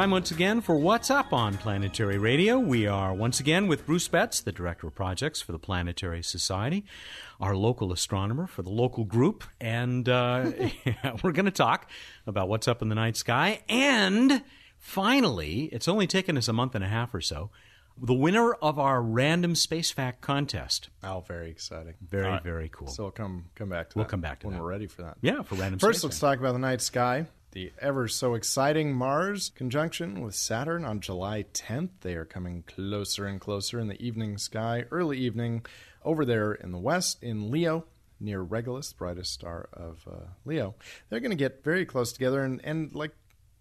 Time 0.00 0.12
once 0.12 0.30
again 0.30 0.62
for 0.62 0.76
What's 0.76 1.10
Up 1.10 1.30
on 1.30 1.58
Planetary 1.58 2.16
Radio. 2.16 2.58
We 2.58 2.86
are 2.86 3.12
once 3.12 3.38
again 3.38 3.66
with 3.66 3.84
Bruce 3.84 4.08
Betts, 4.08 4.40
the 4.40 4.50
Director 4.50 4.86
of 4.86 4.94
Projects 4.94 5.42
for 5.42 5.52
the 5.52 5.58
Planetary 5.58 6.22
Society, 6.22 6.86
our 7.38 7.54
local 7.54 7.92
astronomer 7.92 8.46
for 8.46 8.62
the 8.62 8.70
local 8.70 9.04
group, 9.04 9.44
and 9.60 10.08
uh, 10.08 10.52
we're 11.22 11.32
going 11.32 11.44
to 11.44 11.50
talk 11.50 11.90
about 12.26 12.48
what's 12.48 12.66
up 12.66 12.80
in 12.80 12.88
the 12.88 12.94
night 12.94 13.14
sky. 13.14 13.60
And 13.68 14.42
finally, 14.78 15.64
it's 15.64 15.86
only 15.86 16.06
taken 16.06 16.38
us 16.38 16.48
a 16.48 16.54
month 16.54 16.74
and 16.74 16.82
a 16.82 16.88
half 16.88 17.12
or 17.12 17.20
so, 17.20 17.50
the 18.00 18.14
winner 18.14 18.54
of 18.54 18.78
our 18.78 19.02
random 19.02 19.54
space 19.54 19.90
fact 19.90 20.22
contest. 20.22 20.88
Oh, 21.04 21.22
very 21.28 21.50
exciting! 21.50 21.96
Very, 22.00 22.24
right. 22.24 22.42
very 22.42 22.70
cool. 22.70 22.88
So 22.88 23.02
we'll 23.02 23.12
come 23.12 23.50
come 23.54 23.68
back 23.68 23.90
to 23.90 23.98
we'll 23.98 24.06
that 24.06 24.10
come 24.10 24.22
back 24.22 24.40
to 24.40 24.46
when 24.46 24.56
that. 24.56 24.62
we're 24.62 24.70
ready 24.70 24.86
for 24.86 25.02
that. 25.02 25.18
Yeah, 25.20 25.42
for 25.42 25.56
random. 25.56 25.78
First, 25.78 26.02
let's 26.04 26.18
fact. 26.18 26.20
talk 26.20 26.38
about 26.38 26.54
the 26.54 26.58
night 26.58 26.80
sky 26.80 27.26
the 27.52 27.72
ever 27.80 28.06
so 28.08 28.34
exciting 28.34 28.94
Mars 28.94 29.50
conjunction 29.50 30.22
with 30.22 30.34
Saturn 30.34 30.84
on 30.84 31.00
July 31.00 31.44
10th. 31.52 31.90
They 32.00 32.14
are 32.14 32.24
coming 32.24 32.62
closer 32.66 33.26
and 33.26 33.40
closer 33.40 33.80
in 33.80 33.88
the 33.88 34.00
evening 34.04 34.38
sky, 34.38 34.84
early 34.90 35.18
evening, 35.18 35.64
over 36.04 36.24
there 36.24 36.52
in 36.52 36.72
the 36.72 36.78
west 36.78 37.22
in 37.22 37.50
Leo. 37.50 37.84
Near 38.22 38.42
Regulus, 38.42 38.90
the 38.90 38.96
brightest 38.96 39.32
star 39.32 39.70
of 39.72 40.06
uh, 40.06 40.26
Leo. 40.44 40.74
They're 41.08 41.20
going 41.20 41.30
to 41.30 41.36
get 41.36 41.64
very 41.64 41.86
close 41.86 42.12
together, 42.12 42.44
and, 42.44 42.60
and 42.62 42.94
like 42.94 43.12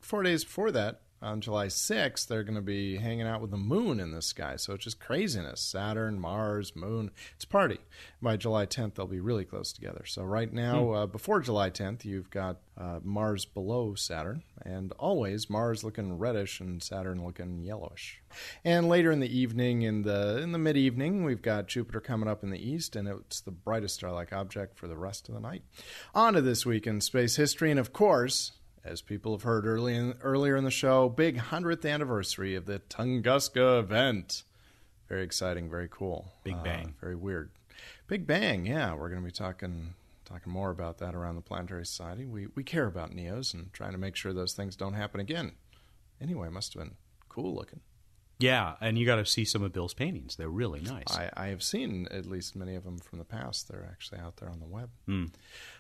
four 0.01 0.21
days 0.21 0.43
before 0.43 0.71
that, 0.71 0.99
on 1.21 1.41
July 1.41 1.67
6th, 1.67 2.27
they're 2.27 2.43
going 2.43 2.55
to 2.55 2.61
be 2.61 2.97
hanging 2.97 3.27
out 3.27 3.41
with 3.41 3.51
the 3.51 3.57
moon 3.57 3.99
in 3.99 4.11
the 4.11 4.21
sky. 4.21 4.55
So 4.55 4.73
it's 4.73 4.83
just 4.83 4.99
craziness. 4.99 5.61
Saturn, 5.61 6.19
Mars, 6.19 6.75
moon. 6.75 7.11
It's 7.35 7.45
party. 7.45 7.79
By 8.21 8.37
July 8.37 8.65
10th, 8.65 8.95
they'll 8.95 9.07
be 9.07 9.19
really 9.19 9.45
close 9.45 9.73
together. 9.73 10.03
So 10.05 10.23
right 10.23 10.51
now, 10.51 10.83
hmm. 10.85 10.93
uh, 10.93 11.05
before 11.07 11.41
July 11.41 11.69
10th, 11.69 12.05
you've 12.05 12.29
got 12.29 12.57
uh, 12.79 12.99
Mars 13.03 13.43
below 13.43 13.93
Saturn, 13.93 14.43
and 14.63 14.93
always 14.93 15.49
Mars 15.49 15.83
looking 15.83 16.17
reddish 16.17 16.61
and 16.61 16.81
Saturn 16.81 17.23
looking 17.25 17.59
yellowish. 17.59 18.21
And 18.63 18.87
later 18.87 19.11
in 19.11 19.19
the 19.19 19.37
evening, 19.37 19.81
in 19.81 20.03
the 20.03 20.37
in 20.37 20.53
the 20.53 20.57
mid 20.57 20.77
evening, 20.77 21.25
we've 21.25 21.41
got 21.41 21.67
Jupiter 21.67 21.99
coming 21.99 22.29
up 22.29 22.43
in 22.43 22.51
the 22.51 22.69
east, 22.69 22.95
and 22.95 23.07
it's 23.07 23.41
the 23.41 23.51
brightest 23.51 23.95
star-like 23.95 24.31
object 24.31 24.77
for 24.77 24.87
the 24.87 24.97
rest 24.97 25.27
of 25.27 25.35
the 25.35 25.41
night. 25.41 25.63
On 26.15 26.33
to 26.33 26.41
this 26.41 26.65
week 26.65 26.87
in 26.87 27.01
space 27.01 27.35
history, 27.35 27.69
and 27.69 27.79
of 27.79 27.91
course, 27.91 28.53
as 28.83 29.01
people 29.01 29.33
have 29.33 29.43
heard 29.43 29.65
early 29.65 29.95
in, 29.95 30.15
earlier 30.21 30.55
in 30.55 30.63
the 30.63 30.71
show, 30.71 31.09
big 31.09 31.37
100th 31.37 31.89
anniversary 31.89 32.55
of 32.55 32.65
the 32.65 32.79
Tunguska 32.79 33.79
event. 33.79 34.43
Very 35.07 35.23
exciting, 35.23 35.69
very 35.69 35.87
cool. 35.89 36.33
Big 36.43 36.55
uh, 36.55 36.63
Bang. 36.63 36.85
Uh, 36.85 37.01
very 37.01 37.15
weird. 37.15 37.49
Big 38.07 38.25
Bang, 38.25 38.65
yeah. 38.65 38.93
We're 38.93 39.09
going 39.09 39.21
to 39.21 39.25
be 39.25 39.31
talking 39.31 39.93
talking 40.25 40.53
more 40.53 40.69
about 40.69 40.99
that 40.99 41.15
around 41.15 41.35
the 41.35 41.41
Planetary 41.41 41.85
Society. 41.85 42.25
We, 42.25 42.47
we 42.53 42.63
care 42.63 42.85
about 42.85 43.15
NEOs 43.15 43.53
and 43.53 43.73
trying 43.73 43.93
to 43.93 43.97
make 43.97 44.15
sure 44.15 44.31
those 44.31 44.53
things 44.53 44.75
don't 44.75 44.93
happen 44.93 45.19
again. 45.19 45.53
Anyway, 46.21 46.49
must 46.49 46.73
have 46.73 46.83
been 46.83 46.95
cool 47.29 47.55
looking. 47.55 47.79
Yeah, 48.39 48.75
and 48.79 48.97
you 48.97 49.05
got 49.05 49.17
to 49.17 49.25
see 49.25 49.43
some 49.43 49.63
of 49.63 49.73
Bill's 49.73 49.93
paintings. 49.93 50.37
They're 50.37 50.47
really 50.47 50.79
nice. 50.79 51.11
I, 51.11 51.29
I, 51.35 51.47
have 51.47 51.61
seen 51.61 52.07
at 52.09 52.25
least 52.25 52.55
many 52.55 52.73
of 52.75 52.85
them 52.85 52.97
from 52.97 53.19
the 53.19 53.25
past. 53.25 53.67
They're 53.67 53.85
actually 53.91 54.21
out 54.21 54.37
there 54.37 54.49
on 54.49 54.59
the 54.61 54.65
web. 54.65 54.89
Mm. 55.09 55.31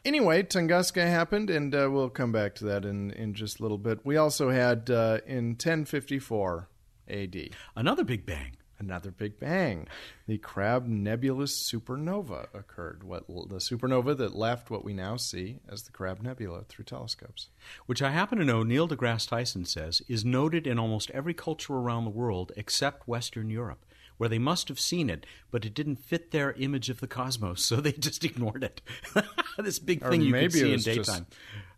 Anyway, 0.03 0.43
Tunguska 0.43 1.07
happened, 1.07 1.49
and 1.49 1.73
uh, 1.73 1.87
we'll 1.89 2.09
come 2.09 2.33
back 2.33 2.55
to 2.55 2.65
that 2.65 2.83
in, 2.83 3.11
in 3.11 3.33
just 3.33 3.59
a 3.59 3.63
little 3.63 3.77
bit. 3.77 4.05
We 4.05 4.17
also 4.17 4.49
had 4.49 4.89
uh, 4.89 5.19
in 5.25 5.51
1054 5.51 6.67
AD 7.09 7.49
another 7.77 8.03
Big 8.03 8.25
Bang 8.25 8.57
another 8.79 9.11
Big 9.11 9.39
Bang. 9.39 9.87
The 10.27 10.37
Crab 10.37 10.87
Nebulous 10.87 11.55
supernova 11.55 12.47
occurred. 12.53 13.03
What 13.03 13.27
the 13.27 13.55
supernova 13.55 14.17
that 14.17 14.35
left 14.35 14.69
what 14.69 14.83
we 14.83 14.93
now 14.93 15.17
see 15.17 15.59
as 15.69 15.83
the 15.83 15.91
Crab 15.91 16.21
Nebula 16.21 16.63
through 16.67 16.85
telescopes. 16.85 17.49
Which 17.85 18.01
I 18.01 18.11
happen 18.11 18.37
to 18.39 18.45
know 18.45 18.63
Neil 18.63 18.87
deGrasse 18.87 19.29
Tyson 19.29 19.65
says 19.65 20.01
is 20.07 20.25
noted 20.25 20.65
in 20.65 20.79
almost 20.79 21.11
every 21.11 21.33
culture 21.33 21.73
around 21.73 22.05
the 22.05 22.09
world 22.09 22.51
except 22.55 23.07
Western 23.07 23.49
Europe 23.49 23.85
where 24.19 24.29
they 24.29 24.37
must 24.37 24.67
have 24.67 24.79
seen 24.79 25.09
it, 25.09 25.25
but 25.49 25.63
it 25.63 25.73
didn't 25.73 25.95
fit 25.95 26.31
their 26.31 26.51
image 26.53 26.89
of 26.89 26.99
the 26.99 27.07
cosmos, 27.07 27.63
so 27.65 27.77
they 27.77 27.93
just 27.93 28.23
ignored 28.23 28.63
it. 28.63 28.81
this 29.57 29.79
big 29.79 30.03
thing 30.03 30.21
you 30.21 30.33
could 30.33 30.53
see 30.53 30.73
in 30.73 30.79
daytime. 30.81 31.25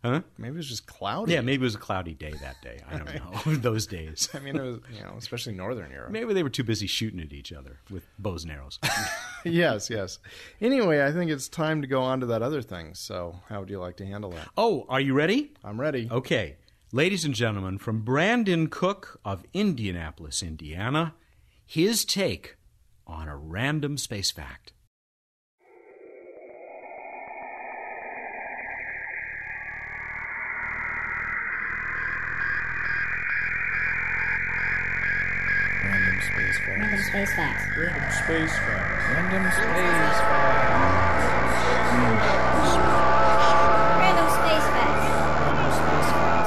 Huh? 0.04 0.22
Maybe 0.36 0.54
it 0.54 0.56
was 0.56 0.68
just 0.68 0.86
cloudy. 0.86 1.32
Yeah, 1.32 1.42
maybe 1.42 1.62
it 1.62 1.66
was 1.66 1.76
a 1.76 1.78
cloudy 1.78 2.14
day 2.14 2.32
that 2.40 2.60
day. 2.60 2.80
I 2.90 2.98
don't 2.98 3.14
know. 3.46 3.54
Those 3.56 3.86
days. 3.86 4.28
I 4.34 4.40
mean, 4.40 4.56
it 4.56 4.62
was, 4.62 4.78
you 4.92 5.00
know, 5.02 5.14
especially 5.16 5.52
Northern 5.54 5.92
Europe. 5.92 6.10
Maybe 6.10 6.34
they 6.34 6.42
were 6.42 6.50
too 6.50 6.64
busy 6.64 6.88
shooting 6.88 7.20
at 7.20 7.32
each 7.32 7.52
other 7.52 7.78
with 7.88 8.04
bows 8.18 8.42
and 8.42 8.52
arrows. 8.52 8.80
yes, 9.44 9.88
yes. 9.90 10.18
Anyway, 10.60 11.04
I 11.04 11.12
think 11.12 11.30
it's 11.30 11.48
time 11.48 11.82
to 11.82 11.86
go 11.86 12.02
on 12.02 12.18
to 12.20 12.26
that 12.26 12.42
other 12.42 12.62
thing. 12.62 12.94
So, 12.94 13.36
how 13.48 13.60
would 13.60 13.70
you 13.70 13.78
like 13.78 13.96
to 13.98 14.06
handle 14.06 14.30
that? 14.32 14.48
Oh, 14.56 14.86
are 14.88 15.00
you 15.00 15.14
ready? 15.14 15.52
I'm 15.62 15.80
ready. 15.80 16.08
Okay. 16.10 16.56
Ladies 16.90 17.24
and 17.24 17.34
gentlemen, 17.34 17.78
from 17.78 18.02
Brandon 18.02 18.66
Cook 18.66 19.20
of 19.24 19.44
Indianapolis, 19.54 20.42
Indiana, 20.42 21.14
his 21.64 22.04
take 22.04 22.56
on 23.06 23.28
a 23.28 23.36
random 23.36 23.96
space 23.96 24.30
fact. 24.30 24.72
Space 36.82 37.32
facts. 37.34 37.64
Random 37.76 38.10
space 38.10 38.58
facts. 38.58 39.04
Random 39.14 39.44
space 39.52 40.18
facts. 40.22 41.22
Random 44.02 44.28
space 44.30 44.66
facts. 44.72 45.06
Random 45.46 45.70
space 45.74 46.08
facts. 46.10 46.42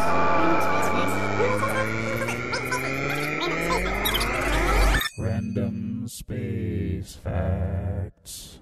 Random 5.17 6.07
space 6.07 7.15
facts. 7.15 8.59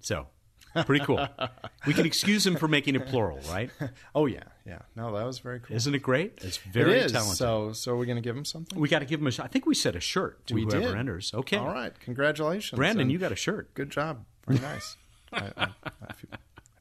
So, 0.00 0.28
pretty 0.86 1.04
cool. 1.04 1.26
we 1.86 1.94
can 1.94 2.06
excuse 2.06 2.46
him 2.46 2.56
for 2.56 2.68
making 2.68 2.94
it 2.94 3.06
plural, 3.06 3.40
right? 3.48 3.70
Oh 4.14 4.26
yeah, 4.26 4.44
yeah. 4.66 4.80
No, 4.96 5.14
that 5.16 5.24
was 5.24 5.38
very 5.38 5.60
cool. 5.60 5.76
Isn't 5.76 5.94
it 5.94 6.00
great? 6.00 6.38
It's 6.42 6.56
very 6.58 6.92
it 6.92 7.06
is. 7.06 7.12
talented. 7.12 7.36
So, 7.36 7.72
so 7.72 7.96
we're 7.96 8.06
going 8.06 8.16
to 8.16 8.22
give 8.22 8.36
him 8.36 8.44
something. 8.44 8.78
We 8.78 8.88
got 8.88 9.00
to 9.00 9.04
give 9.04 9.20
him 9.20 9.26
a. 9.26 9.42
I 9.42 9.46
think 9.48 9.66
we 9.66 9.74
said 9.74 9.96
a 9.96 10.00
shirt 10.00 10.46
to 10.48 10.54
we 10.54 10.62
whoever 10.62 10.88
did. 10.88 10.96
enters. 10.96 11.32
Okay. 11.34 11.56
All 11.56 11.68
right. 11.68 11.98
Congratulations, 12.00 12.76
Brandon. 12.76 13.02
and 13.02 13.12
you 13.12 13.18
got 13.18 13.32
a 13.32 13.36
shirt. 13.36 13.72
Good 13.74 13.90
job. 13.90 14.24
Very 14.46 14.60
nice. 14.60 14.96
I, 15.32 15.50
I, 15.56 15.68
I, 16.08 16.12
feel, 16.12 16.30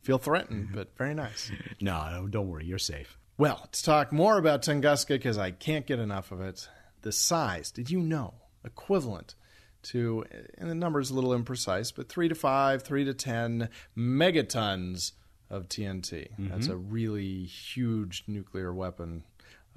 feel 0.02 0.18
threatened, 0.18 0.70
but 0.74 0.96
very 0.98 1.14
nice. 1.14 1.52
No, 1.82 2.28
don't 2.30 2.48
worry. 2.48 2.66
You're 2.66 2.80
safe. 2.80 3.18
Well, 3.38 3.60
let's 3.62 3.82
talk 3.82 4.12
more 4.12 4.38
about 4.38 4.64
Tunguska 4.64 5.10
because 5.10 5.38
I 5.38 5.52
can't 5.52 5.86
get 5.86 6.00
enough 6.00 6.32
of 6.32 6.42
it. 6.42 6.68
The 7.02 7.12
size. 7.12 7.72
Did 7.72 7.90
you 7.90 8.00
know? 8.00 8.34
Equivalent 8.66 9.36
to, 9.84 10.26
and 10.58 10.70
the 10.70 10.76
number 10.76 11.00
is 11.00 11.10
a 11.10 11.14
little 11.14 11.38
imprecise, 11.38 11.94
but 11.96 12.10
three 12.10 12.28
to 12.28 12.36
five, 12.36 12.84
three 12.84 13.06
to 13.06 13.14
ten 13.14 13.70
megatons 13.98 15.14
of 15.50 15.68
TNT. 15.68 16.30
Mm-hmm. 16.32 16.50
That's 16.50 16.68
a 16.68 16.78
really 16.78 17.46
huge 17.46 18.24
nuclear 18.28 18.74
weapon 18.74 19.24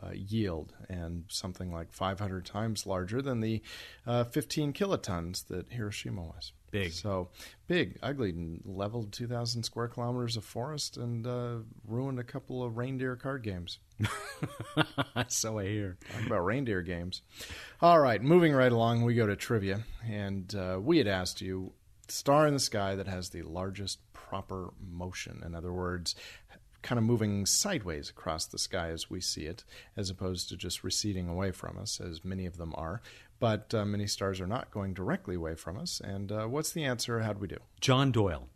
uh, 0.03 0.11
yield 0.13 0.73
and 0.89 1.25
something 1.29 1.73
like 1.73 1.93
500 1.93 2.45
times 2.45 2.87
larger 2.87 3.23
than 3.23 3.41
the 3.41 3.63
uh, 4.07 4.25
15 4.25 4.73
kilotons 4.73 5.47
that 5.49 5.71
Hiroshima 5.71 6.23
was. 6.23 6.53
Big. 6.71 6.93
So 6.93 7.29
big, 7.67 7.99
ugly, 8.03 8.35
leveled 8.65 9.13
2,000 9.13 9.63
square 9.63 9.89
kilometers 9.89 10.37
of 10.37 10.45
forest 10.45 10.97
and 10.97 11.27
uh, 11.27 11.57
ruined 11.87 12.19
a 12.19 12.25
couple 12.25 12.63
of 12.63 12.79
reindeer 12.79 13.15
card 13.15 13.43
games. 13.43 13.79
so 15.29 15.59
I 15.59 15.67
hear. 15.67 15.97
Talk 16.13 16.27
about 16.27 16.45
reindeer 16.45 16.83
games. 16.83 17.23
All 17.81 18.01
right, 18.01 18.23
moving 18.23 18.53
right 18.53 18.73
along, 18.73 19.03
we 19.03 19.15
go 19.15 19.27
to 19.27 19.37
trivia. 19.37 19.85
And 20.09 20.55
uh, 20.55 20.79
we 20.81 20.99
had 20.99 21.07
asked 21.07 21.41
you 21.41 21.73
star 22.09 22.47
in 22.47 22.55
the 22.55 22.61
sky 22.61 22.95
that 22.97 23.07
has 23.07 23.31
the 23.31 23.43
largest 23.43 23.99
proper 24.13 24.73
motion. 24.81 25.43
In 25.45 25.55
other 25.55 25.73
words, 25.73 26.15
kind 26.83 26.99
of 26.99 27.05
moving 27.05 27.47
sideways 27.47 28.11
across 28.11 28.47
the 28.47 28.59
sky 28.59 28.89
as 28.89 29.09
we 29.09 29.21
see 29.21 29.43
it, 29.43 29.65
as 29.97 30.11
opposed 30.11 30.49
to 30.49 30.57
just 30.57 30.85
receding 30.85 31.29
away 31.29 31.53
from 31.53 31.79
us, 31.79 32.01
as 32.01 32.25
many 32.25 32.45
of 32.45 32.57
them 32.57 32.75
are. 32.77 33.01
But 33.39 33.75
uh, 33.75 33.85
many 33.85 34.07
stars 34.07 34.41
are 34.41 34.47
not 34.47 34.71
going 34.71 34.95
directly 34.95 35.35
away 35.35 35.55
from 35.55 35.77
us. 35.77 36.01
And 36.03 36.31
uh, 36.31 36.47
what's 36.47 36.73
the 36.73 36.85
answer? 36.85 37.21
How'd 37.21 37.41
we 37.41 37.49
do? 37.49 37.59
John 37.81 38.13
Doyle. 38.13 38.49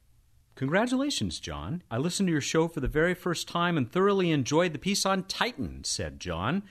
Congratulations, 0.56 1.38
John. 1.38 1.82
I 1.90 1.98
listened 1.98 2.28
to 2.28 2.32
your 2.32 2.40
show 2.40 2.66
for 2.66 2.80
the 2.80 2.88
very 2.88 3.14
first 3.14 3.46
time 3.46 3.76
and 3.76 3.92
thoroughly 3.92 4.30
enjoyed 4.30 4.72
the 4.72 4.78
piece 4.78 5.04
on 5.04 5.24
Titan, 5.24 5.84
said 5.84 6.18
John. 6.18 6.62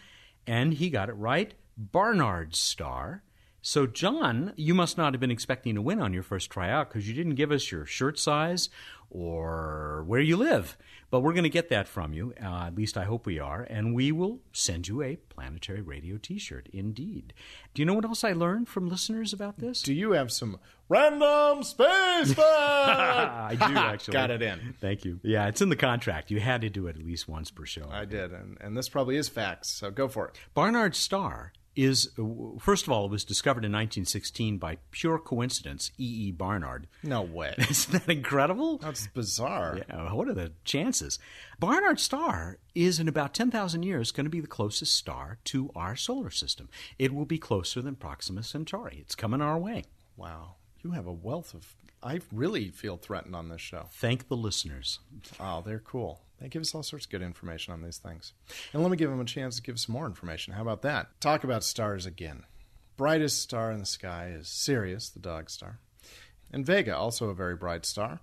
And 0.48 0.74
he 0.74 0.90
got 0.90 1.08
it 1.08 1.14
right. 1.14 1.54
Barnard's 1.78 2.58
star. 2.58 3.22
So, 3.68 3.88
John, 3.88 4.54
you 4.56 4.76
must 4.76 4.96
not 4.96 5.16
have 5.16 5.20
been 5.20 5.32
expecting 5.32 5.74
to 5.74 5.82
win 5.82 6.00
on 6.00 6.14
your 6.14 6.22
first 6.22 6.52
tryout 6.52 6.88
because 6.88 7.08
you 7.08 7.16
didn't 7.16 7.34
give 7.34 7.52
us 7.52 7.72
your 7.72 7.84
shirt 7.84 8.20
size 8.20 8.70
or 9.10 10.04
where 10.06 10.20
you 10.20 10.38
live. 10.38 10.78
But 11.10 11.22
we're 11.22 11.34
going 11.34 11.46
to 11.46 11.50
get 11.50 11.70
that 11.70 11.88
from 11.88 12.14
you. 12.14 12.36
Uh, 12.40 12.66
at 12.68 12.76
least 12.76 12.96
I 12.96 13.06
hope 13.06 13.26
we 13.26 13.40
are. 13.40 13.64
And 13.64 13.96
we 13.96 14.12
will 14.12 14.42
send 14.54 14.88
you 14.88 15.02
a 15.02 15.16
Planetary 15.16 15.82
Radio 15.82 16.18
t 16.18 16.38
shirt, 16.38 16.70
indeed. 16.72 17.34
Do 17.74 17.82
you 17.82 17.88
know 17.88 17.96
what 17.96 18.06
else 18.06 18.24
I 18.24 18.34
learned 18.34 18.70
from 18.70 18.88
listeners 18.88 19.34
about 19.34 19.58
this? 19.58 19.82
Do 19.82 19.96
you 19.96 20.12
have 20.12 20.32
some 20.32 20.60
random 20.88 21.64
space 21.64 22.34
facts? 22.36 22.38
I 22.38 23.56
do, 23.58 23.76
actually. 23.76 24.14
Got 24.14 24.30
it 24.30 24.44
in. 24.44 24.76
Thank 24.80 25.06
you. 25.06 25.20
Yeah, 25.24 25.48
it's 25.48 25.62
in 25.64 25.70
the 25.70 25.76
contract. 25.76 26.30
You 26.30 26.40
had 26.40 26.62
to 26.62 26.70
do 26.70 26.86
it 26.86 26.98
at 26.98 27.04
least 27.04 27.28
once 27.28 27.50
per 27.50 27.66
show. 27.66 27.90
I 27.92 28.06
did, 28.06 28.32
and, 28.32 28.60
and 28.62 28.78
this 28.78 28.90
probably 28.90 29.18
is 29.18 29.28
facts, 29.28 29.70
so 29.70 29.90
go 29.90 30.08
for 30.08 30.28
it. 30.28 30.38
Barnard 30.54 30.96
star 30.96 31.52
is, 31.76 32.10
first 32.60 32.86
of 32.86 32.92
all, 32.92 33.06
it 33.06 33.12
was 33.12 33.24
discovered 33.24 33.66
in 33.66 33.72
1916 33.72 34.58
by 34.58 34.78
pure 34.92 35.20
coincidence, 35.20 35.92
E. 36.00 36.28
E. 36.28 36.32
Barnard. 36.32 36.88
No 37.04 37.22
way. 37.22 37.56
Isn't 37.70 38.06
that 38.06 38.12
incredible? 38.12 38.78
That's 38.78 39.08
bizarre. 39.08 39.80
Yeah, 39.88 40.14
what 40.14 40.28
are 40.28 40.34
the 40.34 40.54
chances? 40.64 41.20
Barnard 41.60 42.00
star 42.00 42.60
is 42.74 43.00
in 43.00 43.08
about 43.08 43.34
10,000 43.34 43.84
years 43.84 44.12
going 44.12 44.26
to 44.26 44.30
be 44.30 44.42
the 44.42 44.48
closest 44.48 44.94
star 44.96 45.38
to 45.46 45.72
our 45.76 45.96
solar 45.96 46.30
system. 46.30 46.70
It 47.00 47.14
will 47.14 47.26
be 47.26 47.38
closer 47.38 47.82
than 47.82 47.96
Proxima 47.96 48.44
Centauri. 48.44 48.98
It's 49.02 49.16
coming 49.16 49.42
our 49.42 49.58
way. 49.58 49.84
Wow. 50.18 50.56
You 50.84 50.92
have 50.92 51.08
a 51.08 51.14
wealth 51.14 51.54
of. 51.54 51.76
I 52.04 52.20
really 52.32 52.70
feel 52.70 52.98
threatened 52.98 53.36
on 53.36 53.50
this 53.50 53.62
show. 53.62 53.88
Thank 53.92 54.28
the 54.28 54.38
listeners. 54.38 55.00
Oh, 55.40 55.64
they're 55.66 55.80
cool. 55.80 56.22
They 56.40 56.50
give 56.50 56.62
us 56.62 56.76
all 56.76 56.84
sorts 56.84 57.06
of 57.06 57.12
good 57.12 57.22
information 57.22 57.74
on 57.74 57.82
these 57.82 57.98
things. 57.98 58.34
And 58.74 58.82
let 58.82 58.92
me 58.92 58.98
give 58.98 59.10
them 59.10 59.22
a 59.22 59.26
chance 59.26 59.56
to 59.56 59.62
give 59.62 59.80
some 59.80 59.94
more 59.94 60.06
information. 60.06 60.54
How 60.54 60.62
about 60.62 60.82
that? 60.82 61.20
Talk 61.22 61.44
about 61.44 61.64
stars 61.64 62.06
again. 62.06 62.44
Brightest 62.98 63.42
star 63.42 63.72
in 63.72 63.80
the 63.80 63.86
sky 63.86 64.34
is 64.38 64.48
Sirius, 64.48 65.10
the 65.10 65.20
dog 65.20 65.50
star. 65.50 65.80
And 66.52 66.66
Vega, 66.66 66.96
also 66.96 67.30
a 67.30 67.36
very 67.36 67.56
bright 67.56 67.86
star. 67.86 68.20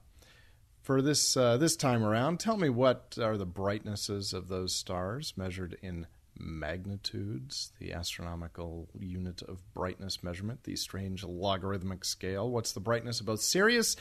For 0.82 1.00
this 1.00 1.36
uh, 1.36 1.58
this 1.58 1.76
time 1.76 2.02
around, 2.02 2.40
tell 2.40 2.56
me 2.56 2.68
what 2.68 3.16
are 3.20 3.36
the 3.36 3.46
brightnesses 3.46 4.32
of 4.32 4.48
those 4.48 4.74
stars 4.74 5.34
measured 5.36 5.78
in 5.80 6.06
magnitudes, 6.36 7.72
the 7.78 7.92
astronomical 7.92 8.88
unit 8.98 9.42
of 9.42 9.62
brightness 9.74 10.22
measurement, 10.22 10.64
the 10.64 10.74
strange 10.76 11.22
logarithmic 11.22 12.04
scale. 12.04 12.50
What's 12.50 12.72
the 12.72 12.80
brightness 12.80 13.20
of 13.20 13.26
both 13.26 13.42
Sirius 13.42 13.96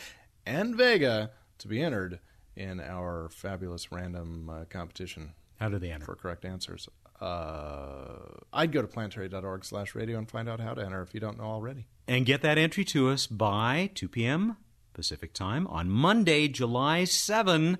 and 0.45 0.75
Vega 0.75 1.31
to 1.59 1.67
be 1.67 1.81
entered 1.81 2.19
in 2.55 2.79
our 2.79 3.29
fabulous 3.29 3.91
random 3.91 4.49
uh, 4.49 4.65
competition? 4.69 5.33
How 5.59 5.69
do 5.69 5.79
they 5.79 5.91
enter? 5.91 6.05
For 6.05 6.15
correct 6.15 6.45
answers. 6.45 6.89
Uh, 7.19 8.17
I'd 8.51 8.71
go 8.71 8.81
to 8.81 8.87
planetary.org 8.87 9.63
slash 9.63 9.93
radio 9.93 10.17
and 10.17 10.29
find 10.29 10.49
out 10.49 10.59
how 10.59 10.73
to 10.73 10.83
enter 10.83 11.03
if 11.03 11.13
you 11.13 11.19
don't 11.19 11.37
know 11.37 11.45
already. 11.45 11.85
And 12.07 12.25
get 12.25 12.41
that 12.41 12.57
entry 12.57 12.83
to 12.85 13.09
us 13.09 13.27
by 13.27 13.91
2 13.93 14.09
p.m. 14.09 14.57
Pacific 14.93 15.33
time 15.33 15.67
on 15.67 15.89
Monday, 15.89 16.47
July 16.47 17.03
7, 17.03 17.77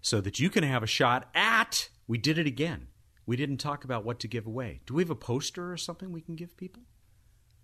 so 0.00 0.20
that 0.20 0.40
you 0.40 0.50
can 0.50 0.64
have 0.64 0.82
a 0.82 0.86
shot 0.86 1.28
at. 1.34 1.88
We 2.08 2.18
did 2.18 2.38
it 2.38 2.46
again. 2.46 2.88
We 3.24 3.36
didn't 3.36 3.58
talk 3.58 3.84
about 3.84 4.04
what 4.04 4.20
to 4.20 4.28
give 4.28 4.46
away. 4.46 4.80
Do 4.86 4.94
we 4.94 5.02
have 5.02 5.10
a 5.10 5.16
poster 5.16 5.72
or 5.72 5.76
something 5.76 6.12
we 6.12 6.20
can 6.20 6.36
give 6.36 6.56
people? 6.56 6.82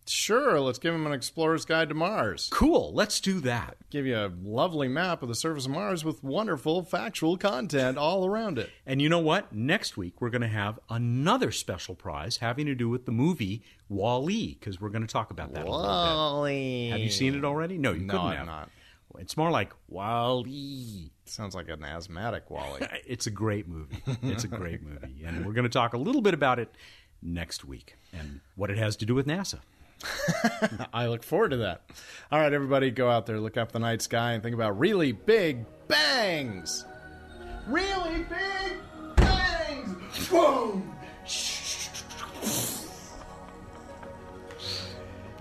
Sure, 0.07 0.59
let's 0.61 0.79
give 0.79 0.93
them 0.93 1.07
an 1.07 1.12
explorer's 1.12 1.65
guide 1.65 1.88
to 1.88 1.95
Mars. 1.95 2.49
Cool, 2.53 2.93
let's 2.93 3.21
do 3.21 3.38
that. 3.41 3.77
Give 3.91 4.05
you 4.05 4.17
a 4.17 4.33
lovely 4.43 4.88
map 4.88 5.23
of 5.23 5.29
the 5.29 5.35
surface 5.35 5.67
of 5.67 5.71
Mars 5.73 6.05
with 6.05 6.23
wonderful 6.25 6.83
factual 6.83 7.37
content 7.37 7.97
all 7.99 8.27
around 8.27 8.59
it. 8.59 8.71
And 8.85 9.01
you 9.01 9.09
know 9.09 9.21
what? 9.21 9.53
Next 9.55 9.97
week 9.97 10.21
we're 10.21 10.31
going 10.31 10.43
to 10.43 10.49
have 10.49 10.81
another 10.91 11.53
special 11.53 11.95
prize 11.95 12.38
having 12.38 12.67
to 12.67 12.75
do 12.75 12.88
with 12.88 13.07
the 13.07 13.12
movie 13.12 13.62
Wall-E 13.88 14.57
because 14.59 14.81
we're 14.81 14.88
going 14.88 15.07
to 15.07 15.12
talk 15.12 15.31
about 15.31 15.53
that 15.55 15.61
a 15.67 15.71
little 15.71 15.83
Wall-E. 15.83 16.88
Have 16.91 17.01
you 17.01 17.11
seen 17.11 17.35
it 17.37 17.45
already? 17.45 17.79
No, 17.79 17.93
you 17.93 18.01
No, 18.01 18.12
couldn't 18.15 18.27
I'm 18.27 18.37
have. 18.38 18.47
not. 18.47 18.71
It's 19.19 19.37
more 19.37 19.51
like 19.51 19.73
Wall-E. 19.88 21.11
Sounds 21.27 21.55
like 21.55 21.69
an 21.69 21.85
asthmatic 21.85 22.51
Wally. 22.51 22.81
It's 23.07 23.27
a 23.27 23.31
great 23.31 23.69
movie. 23.69 24.03
It's 24.23 24.45
a 24.45 24.49
great 24.49 24.83
movie. 24.83 25.23
And 25.25 25.45
we're 25.47 25.53
going 25.53 25.65
to 25.65 25.69
talk 25.71 25.93
a 25.93 25.99
little 25.99 26.23
bit 26.23 26.35
about 26.35 26.59
it 26.59 26.75
next 27.23 27.65
week 27.65 27.97
and 28.12 28.41
what 28.57 28.71
it 28.71 28.79
has 28.79 28.97
to 28.97 29.07
do 29.07 29.15
with 29.15 29.27
NASA. 29.27 29.61
I 30.93 31.07
look 31.07 31.23
forward 31.23 31.51
to 31.51 31.57
that. 31.59 31.83
All 32.31 32.38
right, 32.38 32.53
everybody, 32.53 32.91
go 32.91 33.11
out 33.11 33.27
there, 33.27 33.38
look 33.38 33.57
up 33.57 33.73
the 33.73 33.79
night 33.79 34.03
sky, 34.03 34.33
and 34.33 34.43
think 34.43 34.55
about 34.55 34.79
really 34.79 35.12
big 35.12 35.65
bangs. 35.88 36.85
Really 37.67 38.25
big 38.25 39.17
bangs. 39.17 40.29
Boom. 40.29 40.97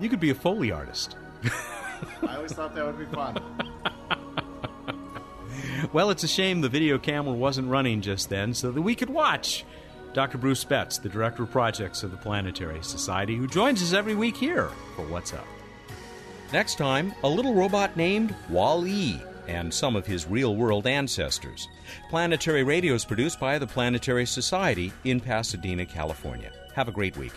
You 0.00 0.08
could 0.08 0.20
be 0.20 0.30
a 0.30 0.34
Foley 0.34 0.72
artist. 0.72 1.16
I 2.22 2.36
always 2.36 2.52
thought 2.52 2.74
that 2.74 2.84
would 2.84 2.98
be 2.98 3.06
fun. 3.06 3.36
Well, 5.92 6.10
it's 6.10 6.22
a 6.24 6.28
shame 6.28 6.60
the 6.60 6.68
video 6.68 6.98
camera 6.98 7.34
wasn't 7.34 7.68
running 7.68 8.00
just 8.00 8.30
then 8.30 8.54
so 8.54 8.70
that 8.70 8.80
we 8.80 8.94
could 8.94 9.10
watch. 9.10 9.64
Dr. 10.12 10.36
Bruce 10.36 10.62
Betts, 10.62 10.98
the 10.98 11.08
Director 11.08 11.44
of 11.44 11.50
Projects 11.50 12.02
of 12.02 12.10
the 12.10 12.16
Planetary 12.18 12.82
Society, 12.82 13.34
who 13.34 13.46
joins 13.46 13.82
us 13.82 13.94
every 13.94 14.14
week 14.14 14.36
here 14.36 14.68
for 14.94 15.06
What's 15.06 15.32
Up. 15.32 15.46
Next 16.52 16.76
time, 16.76 17.14
a 17.24 17.28
little 17.28 17.54
robot 17.54 17.96
named 17.96 18.34
Wall-E 18.50 19.22
and 19.48 19.72
some 19.72 19.96
of 19.96 20.06
his 20.06 20.26
real 20.26 20.54
world 20.54 20.86
ancestors. 20.86 21.66
Planetary 22.10 22.62
Radio 22.62 22.92
is 22.92 23.06
produced 23.06 23.40
by 23.40 23.58
the 23.58 23.66
Planetary 23.66 24.26
Society 24.26 24.92
in 25.04 25.18
Pasadena, 25.18 25.86
California. 25.86 26.52
Have 26.74 26.88
a 26.88 26.92
great 26.92 27.16
week. 27.16 27.32